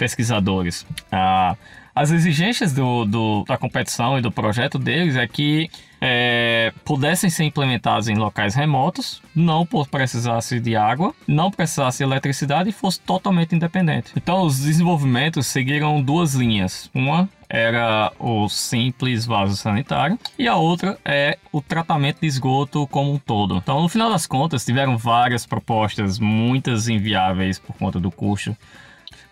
pesquisadores. 0.00 0.86
Ah, 1.12 1.54
as 1.94 2.10
exigências 2.10 2.72
do, 2.72 3.04
do, 3.04 3.44
da 3.46 3.58
competição 3.58 4.18
e 4.18 4.22
do 4.22 4.32
projeto 4.32 4.78
deles 4.78 5.14
é 5.14 5.28
que 5.28 5.68
é, 6.00 6.72
pudessem 6.86 7.28
ser 7.28 7.44
implementados 7.44 8.08
em 8.08 8.14
locais 8.14 8.54
remotos, 8.54 9.20
não 9.34 9.66
precisasse 9.66 10.58
de 10.58 10.74
água, 10.74 11.12
não 11.28 11.50
precisasse 11.50 11.98
de 11.98 12.04
eletricidade 12.04 12.70
e 12.70 12.72
fosse 12.72 12.98
totalmente 13.00 13.54
independente. 13.54 14.12
Então, 14.16 14.40
os 14.40 14.60
desenvolvimentos 14.60 15.46
seguiram 15.46 16.00
duas 16.00 16.32
linhas. 16.32 16.90
Uma 16.94 17.28
era 17.46 18.10
o 18.18 18.48
simples 18.48 19.26
vaso 19.26 19.54
sanitário 19.56 20.18
e 20.38 20.48
a 20.48 20.56
outra 20.56 20.96
é 21.04 21.36
o 21.52 21.60
tratamento 21.60 22.20
de 22.20 22.26
esgoto 22.26 22.86
como 22.86 23.12
um 23.12 23.18
todo. 23.18 23.56
Então, 23.56 23.82
no 23.82 23.88
final 23.90 24.10
das 24.10 24.26
contas, 24.26 24.64
tiveram 24.64 24.96
várias 24.96 25.44
propostas, 25.44 26.18
muitas 26.18 26.88
inviáveis 26.88 27.58
por 27.58 27.76
conta 27.76 28.00
do 28.00 28.10
custo, 28.10 28.56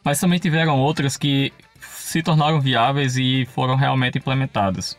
mas 0.08 0.18
também 0.18 0.38
tiveram 0.38 0.80
outras 0.80 1.18
que 1.18 1.52
se 1.82 2.22
tornaram 2.22 2.58
viáveis 2.62 3.18
e 3.18 3.46
foram 3.52 3.76
realmente 3.76 4.16
implementadas. 4.16 4.96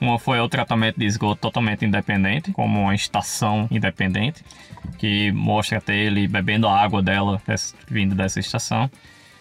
Uma 0.00 0.20
foi 0.20 0.38
o 0.38 0.48
tratamento 0.48 1.00
de 1.00 1.04
esgoto 1.04 1.40
totalmente 1.40 1.84
independente, 1.84 2.52
como 2.52 2.82
uma 2.82 2.94
estação 2.94 3.66
independente, 3.72 4.44
que 4.98 5.32
mostra 5.32 5.78
até 5.78 5.96
ele 5.96 6.28
bebendo 6.28 6.68
a 6.68 6.80
água 6.80 7.02
dela 7.02 7.42
vindo 7.88 8.14
dessa 8.14 8.38
estação. 8.38 8.88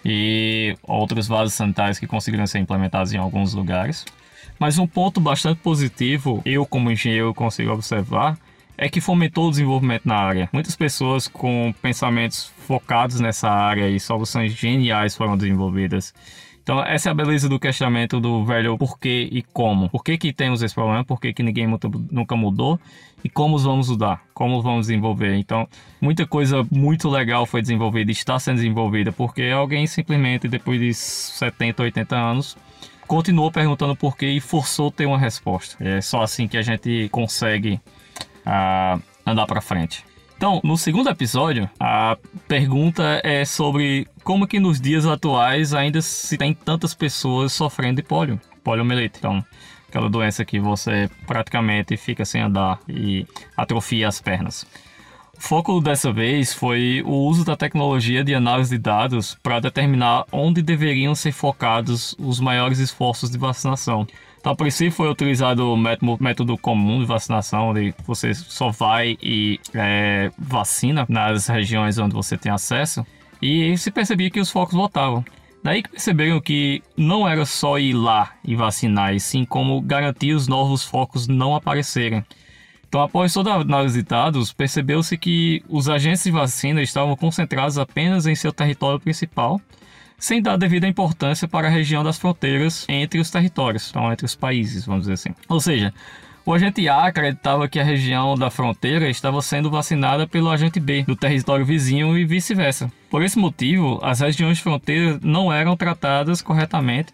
E 0.03 0.75
outros 0.81 1.27
vasos 1.27 1.53
sanitários 1.53 1.99
que 1.99 2.07
conseguiram 2.07 2.47
ser 2.47 2.57
implementados 2.57 3.13
em 3.13 3.17
alguns 3.17 3.53
lugares. 3.53 4.03
Mas 4.57 4.79
um 4.79 4.87
ponto 4.87 5.21
bastante 5.21 5.59
positivo, 5.59 6.41
eu 6.43 6.65
como 6.65 6.89
engenheiro 6.89 7.31
consigo 7.31 7.71
observar, 7.71 8.39
é 8.81 8.89
que 8.89 8.99
fomentou 8.99 9.47
o 9.47 9.51
desenvolvimento 9.51 10.07
na 10.07 10.15
área. 10.15 10.49
Muitas 10.51 10.75
pessoas 10.75 11.27
com 11.27 11.71
pensamentos 11.83 12.51
focados 12.65 13.19
nessa 13.19 13.47
área 13.47 13.87
e 13.87 13.99
soluções 13.99 14.53
geniais 14.53 15.15
foram 15.15 15.37
desenvolvidas. 15.37 16.11
Então, 16.63 16.83
essa 16.83 17.09
é 17.09 17.11
a 17.11 17.13
beleza 17.13 17.47
do 17.47 17.59
questionamento 17.59 18.19
do 18.19 18.43
velho 18.43 18.75
porquê 18.79 19.29
e 19.31 19.43
como. 19.43 19.87
Por 19.87 20.03
que, 20.03 20.17
que 20.17 20.33
temos 20.33 20.63
esse 20.63 20.73
problema? 20.73 21.05
Por 21.05 21.21
que, 21.21 21.31
que 21.31 21.43
ninguém 21.43 21.67
nunca 22.09 22.35
mudou? 22.35 22.79
E 23.23 23.29
como 23.29 23.55
vamos 23.59 23.87
mudar? 23.87 24.23
Como 24.33 24.63
vamos 24.63 24.87
desenvolver? 24.87 25.35
Então, 25.35 25.67
muita 26.01 26.25
coisa 26.25 26.65
muito 26.71 27.07
legal 27.07 27.45
foi 27.45 27.61
desenvolvida, 27.61 28.11
está 28.11 28.39
sendo 28.39 28.55
desenvolvida, 28.55 29.11
porque 29.11 29.43
alguém 29.43 29.85
simplesmente, 29.85 30.47
depois 30.47 30.79
de 30.79 30.91
70, 30.91 31.83
80 31.83 32.15
anos, 32.15 32.57
continuou 33.05 33.51
perguntando 33.51 33.95
por 33.95 34.17
quê 34.17 34.31
e 34.31 34.39
forçou 34.39 34.89
ter 34.89 35.05
uma 35.05 35.19
resposta. 35.19 35.77
É 35.79 36.01
só 36.01 36.23
assim 36.23 36.47
que 36.47 36.57
a 36.57 36.63
gente 36.63 37.09
consegue 37.11 37.79
uh, 38.45 39.01
andar 39.25 39.45
para 39.45 39.61
frente. 39.61 40.05
Então, 40.35 40.59
no 40.63 40.75
segundo 40.75 41.07
episódio, 41.07 41.69
a 41.79 42.17
pergunta 42.47 43.21
é 43.23 43.45
sobre 43.45 44.07
como 44.23 44.47
que 44.47 44.59
nos 44.59 44.81
dias 44.81 45.05
atuais 45.05 45.71
ainda 45.71 46.01
se 46.01 46.35
tem 46.35 46.51
tantas 46.53 46.95
pessoas 46.95 47.53
sofrendo 47.53 47.97
de 47.97 48.07
polio, 48.07 48.41
poliomielite. 48.63 49.19
Então, 49.19 49.45
aquela 49.87 50.09
doença 50.09 50.43
que 50.43 50.59
você 50.59 51.09
praticamente 51.27 51.95
fica 51.95 52.25
sem 52.25 52.41
andar 52.41 52.79
e 52.89 53.27
atrofia 53.55 54.07
as 54.07 54.19
pernas. 54.19 54.65
O 55.37 55.41
foco 55.41 55.81
dessa 55.81 56.11
vez 56.11 56.53
foi 56.53 57.03
o 57.05 57.11
uso 57.27 57.43
da 57.43 57.55
tecnologia 57.55 58.23
de 58.23 58.33
análise 58.33 58.71
de 58.71 58.81
dados 58.81 59.37
para 59.43 59.59
determinar 59.59 60.25
onde 60.31 60.61
deveriam 60.61 61.13
ser 61.13 61.33
focados 61.33 62.15
os 62.17 62.39
maiores 62.39 62.79
esforços 62.79 63.29
de 63.29 63.37
vacinação. 63.37 64.07
Então, 64.41 64.55
por 64.55 64.69
si 64.71 64.89
foi 64.89 65.07
utilizado 65.07 65.71
o 65.71 65.77
método, 65.77 66.17
método 66.19 66.57
comum 66.57 66.99
de 66.99 67.05
vacinação, 67.05 67.69
onde 67.69 67.93
você 68.07 68.33
só 68.33 68.71
vai 68.71 69.15
e 69.21 69.59
é, 69.71 70.31
vacina 70.35 71.05
nas 71.07 71.45
regiões 71.45 71.99
onde 71.99 72.15
você 72.15 72.35
tem 72.35 72.51
acesso. 72.51 73.05
E 73.39 73.77
se 73.77 73.91
percebia 73.91 74.31
que 74.31 74.39
os 74.39 74.49
focos 74.49 74.73
voltavam. 74.73 75.23
Daí 75.63 75.83
que 75.83 75.89
perceberam 75.89 76.41
que 76.41 76.81
não 76.97 77.27
era 77.27 77.45
só 77.45 77.77
ir 77.77 77.93
lá 77.93 78.33
e 78.43 78.55
vacinar, 78.55 79.13
e 79.13 79.19
sim 79.19 79.45
como 79.45 79.79
garantir 79.79 80.33
os 80.33 80.47
novos 80.47 80.83
focos 80.83 81.27
não 81.27 81.55
aparecerem. 81.55 82.25
Então, 82.87 82.99
após 82.99 83.31
toda 83.31 83.53
a 83.53 83.61
análise 83.61 84.01
de 84.01 84.09
dados, 84.09 84.51
percebeu-se 84.51 85.15
que 85.19 85.63
os 85.69 85.87
agentes 85.87 86.23
de 86.23 86.31
vacina 86.31 86.81
estavam 86.81 87.15
concentrados 87.15 87.77
apenas 87.77 88.25
em 88.25 88.33
seu 88.33 88.51
território 88.51 88.99
principal 88.99 89.61
sem 90.21 90.39
dar 90.39 90.55
devida 90.55 90.87
importância 90.87 91.47
para 91.47 91.67
a 91.67 91.71
região 91.71 92.03
das 92.03 92.19
fronteiras 92.19 92.85
entre 92.87 93.19
os 93.19 93.31
territórios, 93.31 93.89
então 93.89 94.11
entre 94.11 94.25
os 94.25 94.35
países, 94.35 94.85
vamos 94.85 95.01
dizer 95.01 95.13
assim. 95.13 95.35
Ou 95.49 95.59
seja, 95.59 95.91
o 96.45 96.53
agente 96.53 96.87
A 96.87 97.05
acreditava 97.07 97.67
que 97.67 97.79
a 97.79 97.83
região 97.83 98.35
da 98.35 98.51
fronteira 98.51 99.09
estava 99.09 99.41
sendo 99.41 99.71
vacinada 99.71 100.27
pelo 100.27 100.51
agente 100.51 100.79
B 100.79 101.03
do 101.03 101.15
território 101.15 101.65
vizinho 101.65 102.15
e 102.15 102.23
vice-versa. 102.23 102.91
Por 103.09 103.23
esse 103.23 103.37
motivo, 103.39 103.99
as 104.03 104.19
regiões 104.19 104.57
de 104.57 104.63
fronteira 104.63 105.19
não 105.23 105.51
eram 105.51 105.75
tratadas 105.75 106.41
corretamente 106.41 107.11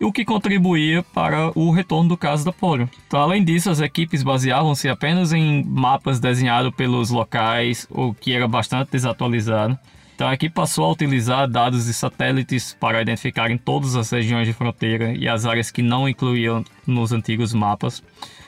o 0.00 0.10
que 0.10 0.24
contribuía 0.24 1.02
para 1.02 1.52
o 1.56 1.70
retorno 1.70 2.08
do 2.08 2.16
caso 2.16 2.44
da 2.44 2.52
polio. 2.52 2.88
Então, 3.06 3.20
além 3.20 3.44
disso, 3.44 3.70
as 3.70 3.80
equipes 3.80 4.22
baseavam-se 4.22 4.88
apenas 4.88 5.32
em 5.32 5.62
mapas 5.64 6.18
desenhados 6.18 6.74
pelos 6.74 7.10
locais, 7.10 7.86
o 7.90 8.12
que 8.12 8.32
era 8.32 8.48
bastante 8.48 8.90
desatualizado. 8.90 9.78
Então, 10.20 10.28
a 10.28 10.34
equipe 10.34 10.54
passou 10.54 10.84
a 10.84 10.92
utilizar 10.92 11.48
dados 11.48 11.86
de 11.86 11.94
satélites 11.94 12.76
para 12.78 13.00
identificarem 13.00 13.56
todas 13.56 13.96
as 13.96 14.10
regiões 14.10 14.46
de 14.46 14.52
fronteira 14.52 15.14
e 15.14 15.26
as 15.26 15.46
áreas 15.46 15.70
que 15.70 15.80
não 15.80 16.06
incluíam 16.06 16.62
nos 16.86 17.10
antigos 17.10 17.54
mapas. 17.54 18.02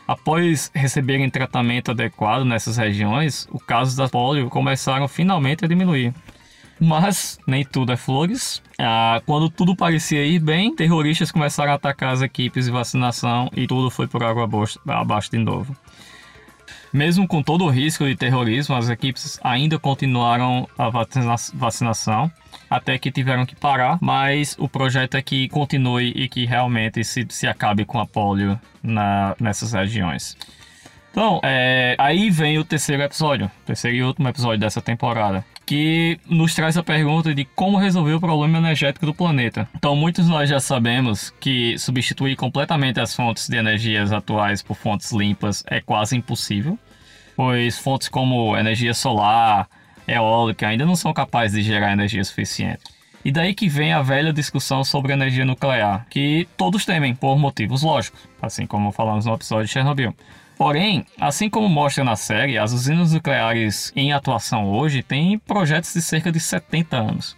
Após 0.07 0.71
receberem 0.75 1.31
tratamento 1.31 1.91
adequado 1.91 2.45
nessas 2.45 2.77
regiões, 2.77 3.49
os 3.51 3.63
casos 3.63 3.97
da 3.97 4.07
polio 4.07 4.51
começaram 4.51 5.09
finalmente 5.09 5.65
a 5.65 5.67
diminuir. 5.67 6.13
Mas 6.79 7.39
nem 7.47 7.65
tudo 7.65 7.91
é 7.91 7.97
flores. 7.97 8.63
Ah, 8.79 9.23
quando 9.25 9.49
tudo 9.49 9.75
parecia 9.75 10.27
ir 10.27 10.41
bem, 10.41 10.77
terroristas 10.77 11.33
começaram 11.33 11.73
a 11.73 11.77
atacar 11.77 12.13
as 12.13 12.21
equipes 12.21 12.67
de 12.67 12.71
vacinação 12.71 13.49
e 13.57 13.67
tudo 13.67 13.89
foi 13.89 14.07
por 14.07 14.23
água 14.23 14.47
abaixo 14.87 15.31
de 15.31 15.39
novo. 15.39 15.75
Mesmo 16.93 17.27
com 17.27 17.43
todo 17.43 17.65
o 17.65 17.71
risco 17.71 18.05
de 18.07 18.15
terrorismo, 18.15 18.77
as 18.77 18.91
equipes 18.91 19.41
ainda 19.43 19.79
continuaram 19.79 20.69
a 20.77 20.91
vacinação 21.55 22.31
até 22.69 22.99
que 22.99 23.11
tiveram 23.11 23.47
que 23.47 23.57
parar, 23.57 23.99
mas 24.01 24.57
o 24.59 24.69
projeto 24.69 25.17
é 25.17 25.23
que 25.23 25.49
continue 25.49 26.13
e 26.15 26.29
que 26.29 26.45
realmente 26.45 27.03
se, 27.03 27.27
se 27.31 27.47
acabe 27.47 27.85
com 27.85 27.99
a 27.99 28.07
polio 28.07 28.61
na, 28.83 29.35
nessas 29.41 29.73
regiões. 29.73 30.37
Então, 31.13 31.41
é, 31.45 31.95
aí 31.99 32.31
vem 32.31 32.59
o 32.59 32.65
terceiro 32.65 33.03
episódio, 33.03 33.51
terceiro 33.67 33.97
e 33.99 34.03
último 34.03 34.29
episódio 34.29 34.59
dessa 34.59 34.81
temporada, 34.81 35.45
que 35.67 36.19
nos 36.27 36.55
traz 36.55 36.77
a 36.79 36.83
pergunta 36.83 37.35
de 37.35 37.45
como 37.45 37.77
resolver 37.77 38.15
o 38.15 38.21
problema 38.21 38.57
energético 38.57 39.05
do 39.05 39.13
planeta. 39.13 39.69
Então, 39.77 39.95
muitos 39.95 40.27
nós 40.27 40.49
já 40.49 40.59
sabemos 40.59 41.31
que 41.39 41.79
substituir 41.79 42.35
completamente 42.35 42.99
as 42.99 43.15
fontes 43.15 43.47
de 43.47 43.59
energias 43.59 44.11
atuais 44.11 44.63
por 44.63 44.75
fontes 44.75 45.13
limpas 45.13 45.63
é 45.67 45.83
quase 45.83 46.17
impossível, 46.17 46.79
pois 47.37 47.79
fontes 47.79 48.09
como 48.09 48.57
energia 48.57 48.95
solar, 48.95 49.69
eólica 50.09 50.67
ainda 50.67 50.87
não 50.87 50.97
são 50.97 51.13
capazes 51.13 51.63
de 51.63 51.63
gerar 51.63 51.93
energia 51.93 52.25
suficiente. 52.25 52.85
E 53.23 53.31
daí 53.31 53.55
que 53.55 53.69
vem 53.69 53.93
a 53.93 54.01
velha 54.01 54.33
discussão 54.33 54.83
sobre 54.83 55.13
energia 55.13 55.45
nuclear, 55.45 56.07
que 56.09 56.49
todos 56.57 56.87
temem 56.87 57.15
por 57.15 57.39
motivos 57.39 57.83
lógicos, 57.83 58.21
assim 58.41 58.67
como 58.67 58.91
falamos 58.91 59.27
no 59.27 59.35
episódio 59.35 59.67
de 59.67 59.73
Chernobyl. 59.73 60.15
Porém, 60.63 61.05
assim 61.21 61.51
como 61.51 61.69
mostra 61.69 62.05
na 62.05 62.15
série, 62.15 62.57
as 62.57 62.73
usinas 62.73 63.13
nucleares 63.13 63.93
em 63.97 64.13
atuação 64.13 64.71
hoje 64.71 65.03
têm 65.03 65.37
projetos 65.37 65.93
de 65.93 66.01
cerca 66.01 66.31
de 66.31 66.39
70 66.39 66.97
anos 66.97 67.37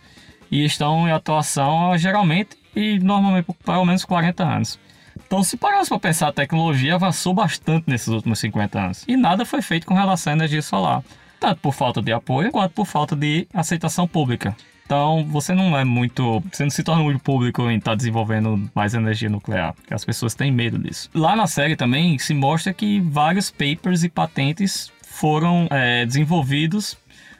e 0.50 0.62
estão 0.62 1.08
em 1.08 1.10
atuação 1.10 1.96
geralmente 1.96 2.50
e 2.76 2.98
normalmente 2.98 3.46
por 3.46 3.54
pelo 3.54 3.86
menos 3.86 4.04
40 4.04 4.44
anos. 4.44 4.78
Então, 5.16 5.42
se 5.42 5.56
pararmos 5.56 5.88
para 5.88 5.98
pensar, 5.98 6.28
a 6.28 6.32
tecnologia 6.32 6.96
avançou 6.96 7.32
bastante 7.32 7.88
nesses 7.88 8.08
últimos 8.08 8.38
50 8.40 8.78
anos 8.78 9.04
e 9.08 9.16
nada 9.16 9.46
foi 9.46 9.62
feito 9.62 9.86
com 9.86 9.94
relação 9.94 10.34
à 10.34 10.36
energia 10.36 10.60
solar, 10.60 11.02
tanto 11.40 11.62
por 11.62 11.72
falta 11.72 12.02
de 12.02 12.12
apoio 12.12 12.52
quanto 12.52 12.72
por 12.72 12.84
falta 12.84 13.16
de 13.16 13.48
aceitação 13.54 14.06
pública. 14.06 14.54
Então, 14.84 15.24
você 15.30 15.54
não 15.54 15.78
é 15.78 15.84
muito. 15.84 16.42
Você 16.52 16.62
não 16.62 16.70
se 16.70 16.82
torna 16.82 17.02
muito 17.02 17.20
público 17.20 17.62
em 17.70 17.78
estar 17.78 17.92
tá 17.92 17.94
desenvolvendo 17.94 18.70
mais 18.74 18.94
energia 18.94 19.30
nuclear, 19.30 19.74
as 19.90 20.04
pessoas 20.04 20.34
têm 20.34 20.52
medo 20.52 20.78
disso. 20.78 21.08
Lá 21.14 21.34
na 21.34 21.46
série 21.46 21.74
também 21.76 22.18
se 22.18 22.34
mostra 22.34 22.72
que 22.72 23.00
vários 23.00 23.50
papers 23.50 24.04
e 24.04 24.08
patentes 24.08 24.92
foram 25.02 25.66
é, 25.70 26.04
desenvolvidos 26.04 26.98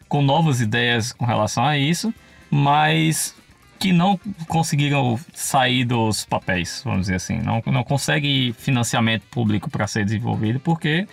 com 0.09 0.23
novas 0.23 0.61
ideias 0.61 1.13
com 1.13 1.25
relação 1.25 1.65
a 1.65 1.77
isso, 1.77 2.15
mas 2.51 3.35
que 3.79 3.93
não 3.93 4.19
conseguiram 4.49 5.19
sair 5.33 5.85
dos 5.85 6.25
papéis, 6.25 6.83
vamos 6.85 7.03
dizer 7.03 7.17
assim. 7.17 7.39
Não, 7.39 7.63
não 7.67 7.85
consegue 7.85 8.55
financiamento 8.59 9.23
público 9.31 9.71
para 9.71 9.87
ser 9.87 10.05
desenvolvido 10.05 10.61
porque 10.61 11.07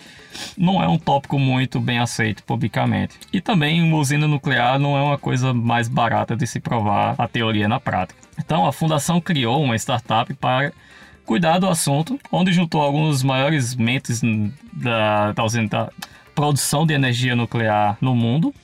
não 0.56 0.82
é 0.82 0.88
um 0.88 0.98
tópico 0.98 1.38
muito 1.38 1.80
bem 1.80 1.98
aceito 1.98 2.42
publicamente. 2.44 3.18
E 3.32 3.40
também 3.40 3.82
uma 3.82 3.96
usina 3.96 4.26
nuclear 4.26 4.78
não 4.78 4.96
é 4.96 5.02
uma 5.02 5.18
coisa 5.18 5.52
mais 5.52 5.88
barata 5.88 6.36
de 6.36 6.46
se 6.46 6.60
provar 6.60 7.14
a 7.18 7.28
teoria 7.28 7.68
na 7.68 7.78
prática. 7.80 8.20
Então 8.38 8.66
a 8.66 8.72
fundação 8.72 9.20
criou 9.20 9.62
uma 9.62 9.76
startup 9.76 10.32
para 10.34 10.72
cuidar 11.24 11.58
do 11.58 11.68
assunto, 11.68 12.18
onde 12.30 12.52
juntou 12.52 12.80
alguns 12.80 13.22
maiores 13.22 13.74
mentes 13.74 14.20
da, 14.72 15.32
da, 15.32 15.44
da 15.68 15.90
produção 16.34 16.86
de 16.86 16.94
energia 16.94 17.36
nuclear 17.36 17.96
no 18.00 18.14
mundo 18.14 18.54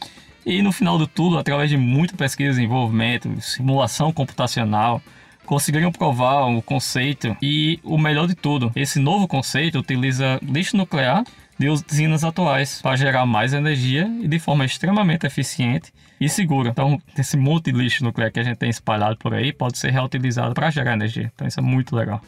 e 0.49 0.63
no 0.63 0.73
final 0.73 0.97
de 0.99 1.07
tudo, 1.07 1.37
através 1.37 1.69
de 1.69 1.77
muita 1.77 2.17
pesquisa, 2.17 2.53
desenvolvimento, 2.53 3.39
simulação 3.39 4.11
computacional, 4.11 5.03
conseguiram 5.45 5.93
provar 5.93 6.47
o 6.47 6.63
conceito 6.63 7.37
e 7.43 7.79
o 7.85 7.99
melhor 7.99 8.27
de 8.27 8.35
tudo, 8.35 8.73
esse 8.75 8.99
novo 8.99 9.29
conceito 9.29 9.79
utiliza 9.79 10.41
lixo 10.43 10.75
nuclear 10.75 11.23
de 11.59 11.69
usinas 11.69 12.25
atuais 12.25 12.81
para 12.81 12.97
gerar 12.97 13.27
mais 13.27 13.53
energia 13.53 14.11
e 14.23 14.27
de 14.27 14.39
forma 14.39 14.65
extremamente 14.65 15.27
eficiente 15.27 15.93
e 16.19 16.31
segura. 16.31 16.71
Então, 16.71 16.99
esse 17.19 17.37
monte 17.37 17.71
de 17.71 17.79
lixo 17.79 18.03
nuclear 18.03 18.33
que 18.33 18.41
a 18.41 18.43
gente 18.43 18.57
tem 18.57 18.71
espalhado 18.71 19.19
por 19.19 19.35
aí 19.35 19.53
pode 19.53 19.77
ser 19.77 19.91
reutilizado 19.91 20.55
para 20.55 20.71
gerar 20.71 20.95
energia. 20.95 21.31
Então, 21.35 21.47
isso 21.47 21.61
é 21.61 21.63
muito 21.63 21.95
legal. 21.95 22.23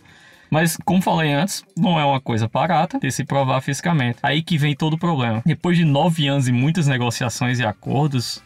Mas, 0.50 0.76
como 0.84 1.00
falei 1.00 1.32
antes, 1.32 1.64
não 1.76 1.98
é 1.98 2.04
uma 2.04 2.20
coisa 2.20 2.48
barata 2.48 2.98
de 2.98 3.10
se 3.10 3.24
provar 3.24 3.60
fisicamente. 3.60 4.18
Aí 4.22 4.42
que 4.42 4.58
vem 4.58 4.74
todo 4.74 4.94
o 4.94 4.98
problema. 4.98 5.42
Depois 5.46 5.78
de 5.78 5.84
nove 5.84 6.26
anos 6.26 6.48
e 6.48 6.52
muitas 6.52 6.88
negociações 6.88 7.60
e 7.60 7.64
acordos, 7.64 8.42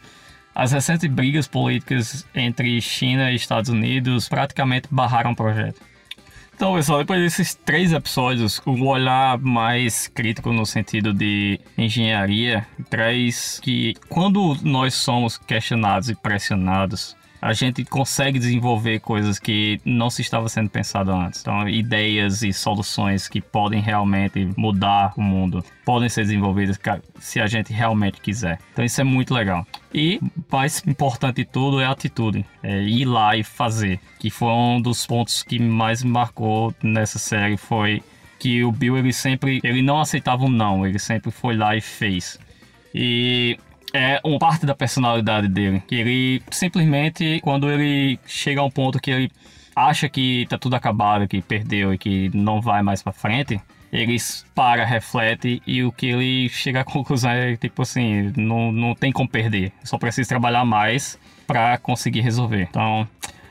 as 0.53 0.71
recentes 0.71 1.09
brigas 1.09 1.47
políticas 1.47 2.25
entre 2.35 2.79
China 2.79 3.31
e 3.31 3.35
Estados 3.35 3.69
Unidos 3.69 4.29
praticamente 4.29 4.87
barraram 4.91 5.31
o 5.31 5.35
projeto. 5.35 5.81
Então, 6.55 6.73
pessoal, 6.73 6.99
depois 6.99 7.19
desses 7.19 7.53
três 7.53 7.91
episódios, 7.91 8.61
o 8.65 8.85
olhar 8.85 9.37
mais 9.39 10.07
crítico 10.07 10.53
no 10.53 10.65
sentido 10.65 11.13
de 11.13 11.59
engenharia 11.77 12.65
traz 12.89 13.59
que 13.61 13.93
quando 14.07 14.57
nós 14.63 14.93
somos 14.93 15.37
questionados 15.37 16.09
e 16.09 16.15
pressionados 16.15 17.13
a 17.41 17.53
gente 17.53 17.83
consegue 17.85 18.39
desenvolver 18.39 18.99
coisas 18.99 19.37
que 19.39 19.79
não 19.85 20.09
se 20.09 20.21
estava 20.21 20.49
sendo 20.49 20.69
pensado 20.69 21.11
antes. 21.11 21.41
Então, 21.41 21.67
ideias 21.67 22.41
e 22.41 22.51
soluções 22.51 23.27
que 23.27 23.41
podem 23.41 23.81
realmente 23.81 24.49
mudar 24.57 25.13
o 25.15 25.21
mundo 25.21 25.63
podem 25.85 26.09
ser 26.09 26.21
desenvolvidas 26.21 26.79
se 27.19 27.39
a 27.39 27.47
gente 27.47 27.71
realmente 27.71 28.19
quiser. 28.19 28.59
Então, 28.71 28.83
isso 28.83 28.99
é 28.99 29.03
muito 29.03 29.33
legal. 29.33 29.65
E 29.93 30.19
mais 30.51 30.83
importante 30.87 31.37
de 31.37 31.45
tudo 31.45 31.79
é 31.79 31.85
a 31.85 31.91
atitude, 31.91 32.45
é 32.61 32.81
ir 32.81 33.05
lá 33.05 33.35
e 33.37 33.43
fazer, 33.43 33.99
que 34.19 34.29
foi 34.29 34.49
um 34.49 34.81
dos 34.81 35.05
pontos 35.05 35.43
que 35.43 35.59
mais 35.59 36.03
me 36.03 36.11
marcou 36.11 36.73
nessa 36.83 37.19
série 37.19 37.57
foi 37.57 38.01
que 38.39 38.63
o 38.63 38.71
Bill 38.71 38.97
ele 38.97 39.13
sempre 39.13 39.59
ele 39.63 39.81
não 39.81 39.99
aceitava 39.99 40.43
um 40.45 40.49
não, 40.49 40.85
ele 40.85 40.99
sempre 40.99 41.31
foi 41.31 41.55
lá 41.55 41.75
e 41.75 41.81
fez. 41.81 42.39
E 42.93 43.57
é 43.95 44.19
uma 44.23 44.37
parte 44.37 44.65
da 44.65 44.75
personalidade 44.75 45.47
dele. 45.47 45.81
Que 45.87 45.95
ele 45.95 46.43
simplesmente, 46.51 47.39
quando 47.41 47.69
ele 47.69 48.19
chega 48.25 48.61
a 48.61 48.63
um 48.63 48.69
ponto 48.69 48.99
que 48.99 49.09
ele 49.09 49.31
acha 49.75 50.09
que 50.09 50.45
tá 50.49 50.57
tudo 50.57 50.75
acabado, 50.75 51.27
que 51.27 51.41
perdeu 51.41 51.93
e 51.93 51.97
que 51.97 52.29
não 52.33 52.61
vai 52.61 52.81
mais 52.81 53.01
para 53.01 53.13
frente, 53.13 53.59
ele 53.91 54.17
para, 54.53 54.85
reflete 54.85 55.61
e 55.65 55.83
o 55.83 55.91
que 55.91 56.07
ele 56.07 56.49
chega 56.49 56.81
à 56.81 56.83
conclusão 56.85 57.31
é 57.31 57.55
tipo 57.55 57.81
assim, 57.81 58.33
não, 58.35 58.71
não 58.71 58.93
tem 58.93 59.11
como 59.11 59.29
perder, 59.29 59.71
só 59.83 59.97
precisa 59.97 60.27
trabalhar 60.27 60.65
mais 60.65 61.17
para 61.47 61.77
conseguir 61.77 62.21
resolver. 62.21 62.67
Então, 62.69 63.07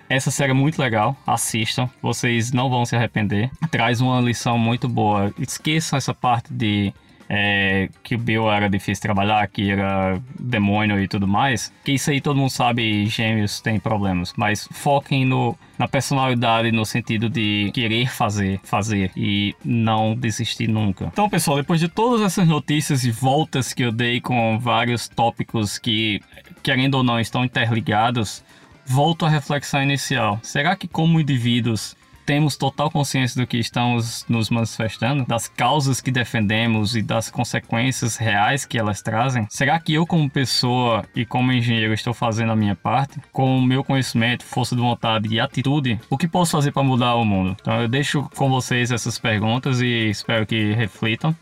essa 0.09 0.30
série 0.30 0.50
é 0.50 0.54
muito 0.54 0.78
legal, 0.78 1.16
assistam, 1.26 1.88
vocês 2.02 2.52
não 2.52 2.68
vão 2.68 2.85
se 2.85 2.94
arrepender. 2.94 3.50
Traz 3.70 4.00
uma 4.00 4.20
lição 4.20 4.59
muito 4.59 4.88
boa. 4.88 5.33
Esqueçam 5.38 5.96
essa 5.96 6.12
parte 6.12 6.52
de 6.52 6.92
é, 7.37 7.88
que 8.05 8.14
o 8.14 8.18
Bill 8.18 8.49
era 8.49 8.68
difícil 8.70 9.03
trabalhar, 9.03 9.47
que 9.49 9.68
era 9.68 10.20
demônio 10.38 11.01
e 11.01 11.09
tudo 11.09 11.27
mais, 11.27 11.73
que 11.85 11.92
isso 11.92 12.11
aí 12.11 12.20
todo 12.20 12.37
mundo 12.37 12.51
sabe, 12.51 13.07
gêmeos 13.07 13.61
têm 13.61 13.81
problemas, 13.81 14.33
mas 14.37 14.68
foquem 14.70 15.25
no, 15.25 15.59
na 15.77 15.88
personalidade 15.88 16.70
no 16.70 16.87
sentido 16.87 17.29
de 17.29 17.73
querer 17.75 18.09
fazer, 18.09 18.61
fazer 18.62 19.11
e 19.16 19.53
não 19.64 20.14
desistir 20.14 20.68
nunca. 20.68 21.07
Então, 21.07 21.29
pessoal, 21.29 21.57
depois 21.57 21.81
de 21.81 21.88
todas 21.88 22.20
essas 22.20 22.47
notícias 22.47 23.05
e 23.05 23.11
voltas 23.11 23.73
que 23.73 23.83
eu 23.83 23.90
dei 23.90 24.20
com 24.20 24.57
vários 24.61 25.09
tópicos 25.09 25.77
que, 25.77 26.20
querendo 26.62 26.94
ou 26.94 27.03
não, 27.03 27.18
estão 27.18 27.44
interligados, 27.44 28.44
volto 28.87 29.27
à 29.27 29.29
reflexão 29.29 29.83
inicial. 29.83 30.38
Será 30.40 30.77
que 30.77 30.87
como 30.87 31.18
indivíduos 31.18 31.97
temos 32.24 32.56
total 32.56 32.90
consciência 32.90 33.40
do 33.40 33.46
que 33.46 33.58
estamos 33.58 34.24
nos 34.28 34.50
manifestando, 34.50 35.24
das 35.26 35.48
causas 35.48 36.00
que 36.00 36.10
defendemos 36.10 36.96
e 36.96 37.02
das 37.02 37.30
consequências 37.30 38.16
reais 38.16 38.64
que 38.64 38.78
elas 38.78 39.02
trazem? 39.02 39.46
Será 39.50 39.78
que 39.78 39.94
eu, 39.94 40.06
como 40.06 40.28
pessoa 40.28 41.04
e 41.14 41.24
como 41.24 41.52
engenheiro, 41.52 41.92
estou 41.92 42.14
fazendo 42.14 42.52
a 42.52 42.56
minha 42.56 42.74
parte? 42.74 43.20
Com 43.32 43.58
o 43.58 43.62
meu 43.62 43.84
conhecimento, 43.84 44.44
força 44.44 44.74
de 44.74 44.82
vontade 44.82 45.28
e 45.28 45.40
atitude, 45.40 46.00
o 46.08 46.18
que 46.18 46.28
posso 46.28 46.52
fazer 46.52 46.72
para 46.72 46.82
mudar 46.82 47.14
o 47.14 47.24
mundo? 47.24 47.56
Então 47.60 47.80
eu 47.80 47.88
deixo 47.88 48.28
com 48.37 48.48
vocês 48.48 48.90
essas 48.90 49.18
perguntas 49.18 49.80
e 49.80 50.08
espero 50.08 50.46
que 50.46 50.72
reflitam. 50.72 51.34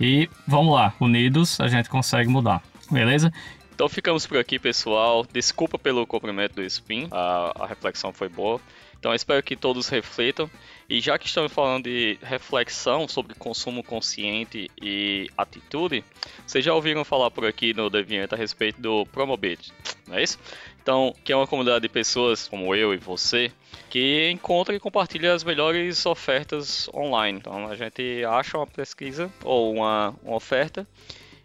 E 0.00 0.28
vamos 0.46 0.74
lá, 0.74 0.92
unidos 0.98 1.60
a 1.60 1.68
gente 1.68 1.88
consegue 1.88 2.28
mudar, 2.28 2.62
beleza? 2.90 3.32
Então 3.74 3.88
ficamos 3.88 4.26
por 4.26 4.38
aqui, 4.38 4.58
pessoal. 4.58 5.26
Desculpa 5.32 5.78
pelo 5.78 6.06
comprimento 6.06 6.56
do 6.56 6.62
spin, 6.62 7.08
a, 7.10 7.64
a 7.64 7.66
reflexão 7.66 8.12
foi 8.12 8.28
boa. 8.28 8.60
Então 8.98 9.12
espero 9.12 9.42
que 9.42 9.56
todos 9.56 9.88
reflitam. 9.88 10.48
E 10.88 11.00
já 11.00 11.18
que 11.18 11.26
estamos 11.26 11.50
falando 11.52 11.84
de 11.84 12.18
reflexão 12.22 13.08
sobre 13.08 13.34
consumo 13.34 13.82
consciente 13.82 14.70
e 14.80 15.28
atitude, 15.36 16.04
vocês 16.46 16.64
já 16.64 16.72
ouviram 16.72 17.04
falar 17.04 17.30
por 17.30 17.44
aqui 17.44 17.74
no 17.74 17.90
Deviant 17.90 18.32
a 18.32 18.36
respeito 18.36 18.80
do 18.80 19.04
Promobit, 19.06 19.72
não 20.06 20.16
é 20.16 20.22
isso? 20.22 20.38
Então, 20.80 21.14
que 21.24 21.32
é 21.32 21.36
uma 21.36 21.46
comunidade 21.46 21.82
de 21.82 21.88
pessoas 21.88 22.46
como 22.46 22.74
eu 22.74 22.92
e 22.92 22.96
você 22.96 23.50
que 23.88 24.30
encontra 24.30 24.74
e 24.74 24.80
compartilha 24.80 25.32
as 25.32 25.42
melhores 25.42 26.04
ofertas 26.06 26.88
online. 26.94 27.38
Então, 27.38 27.68
a 27.68 27.74
gente 27.74 28.24
acha 28.24 28.58
uma 28.58 28.66
pesquisa 28.66 29.32
ou 29.42 29.74
uma, 29.74 30.14
uma 30.22 30.36
oferta 30.36 30.86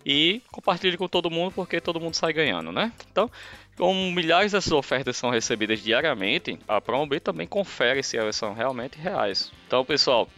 e 0.08 0.41
compartilha 0.50 0.98
com 0.98 1.06
todo 1.06 1.30
mundo 1.30 1.52
porque 1.52 1.82
todo 1.82 2.00
mundo 2.00 2.15
sai 2.15 2.32
ganhando, 2.32 2.72
né? 2.72 2.93
Então, 3.12 3.30
como 3.76 4.10
milhares 4.10 4.54
dessas 4.54 4.72
ofertas 4.72 5.17
são 5.17 5.30
recebidas 5.30 5.84
diariamente, 5.84 6.58
a 6.65 6.80
Promobit 6.80 7.20
também 7.20 7.46
confere 7.46 8.02
se 8.02 8.15
elas 8.15 8.38
são 8.38 8.54
realmente 8.54 8.98
reais. 8.98 9.52
Então, 9.67 9.84
pessoal, 9.84 10.30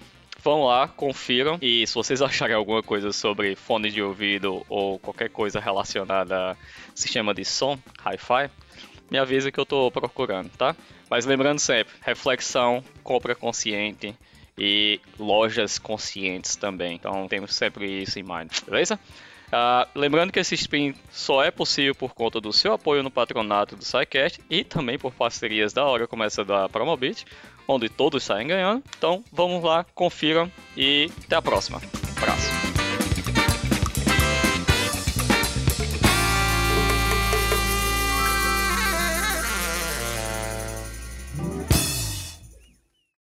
vão 0.43 0.63
lá, 0.63 0.87
confiram 0.87 1.59
e 1.61 1.85
se 1.85 1.93
vocês 1.93 2.19
acharem 2.23 2.55
alguma 2.55 2.81
coisa 2.81 3.13
sobre 3.13 3.55
fone 3.55 3.91
de 3.91 4.01
ouvido 4.01 4.65
ou 4.67 4.97
qualquer 4.97 5.29
coisa 5.29 5.59
relacionada 5.59 6.53
a 6.53 6.55
sistema 6.95 7.31
de 7.31 7.45
som, 7.45 7.77
hi-fi, 8.03 8.49
me 9.11 9.19
avisa 9.19 9.51
que 9.51 9.59
eu 9.59 9.63
estou 9.63 9.91
procurando, 9.91 10.49
tá? 10.57 10.75
Mas 11.07 11.27
lembrando 11.27 11.59
sempre, 11.59 11.93
reflexão, 12.01 12.83
compra 13.03 13.35
consciente 13.35 14.15
e 14.57 14.99
lojas 15.19 15.77
conscientes 15.77 16.55
também. 16.55 16.95
Então 16.95 17.27
temos 17.27 17.53
sempre 17.53 18.01
isso 18.01 18.17
em 18.17 18.23
mente, 18.23 18.65
beleza? 18.65 18.99
Uh, 19.49 19.89
lembrando 19.95 20.31
que 20.31 20.39
esse 20.39 20.55
spin 20.55 20.93
só 21.11 21.43
é 21.43 21.49
possível 21.49 21.95
por 21.95 22.13
conta 22.13 22.39
do 22.39 22.53
seu 22.53 22.73
apoio 22.73 23.01
no 23.01 23.09
patronato 23.09 23.75
do 23.75 23.83
SciCast 23.83 24.39
e 24.49 24.63
também 24.63 24.97
por 24.97 25.11
parcerias 25.11 25.73
da 25.73 25.83
hora 25.83 26.07
como 26.07 26.23
essa 26.23 26.45
da 26.45 26.69
Promobit, 26.69 27.25
onde 27.67 27.89
todos 27.89 28.23
saem 28.23 28.47
ganhando. 28.47 28.83
Então 28.97 29.23
vamos 29.31 29.63
lá, 29.63 29.83
confiram 29.95 30.51
e 30.77 31.11
até 31.25 31.35
a 31.35 31.41
próxima. 31.41 31.81
Abraço. 32.17 32.58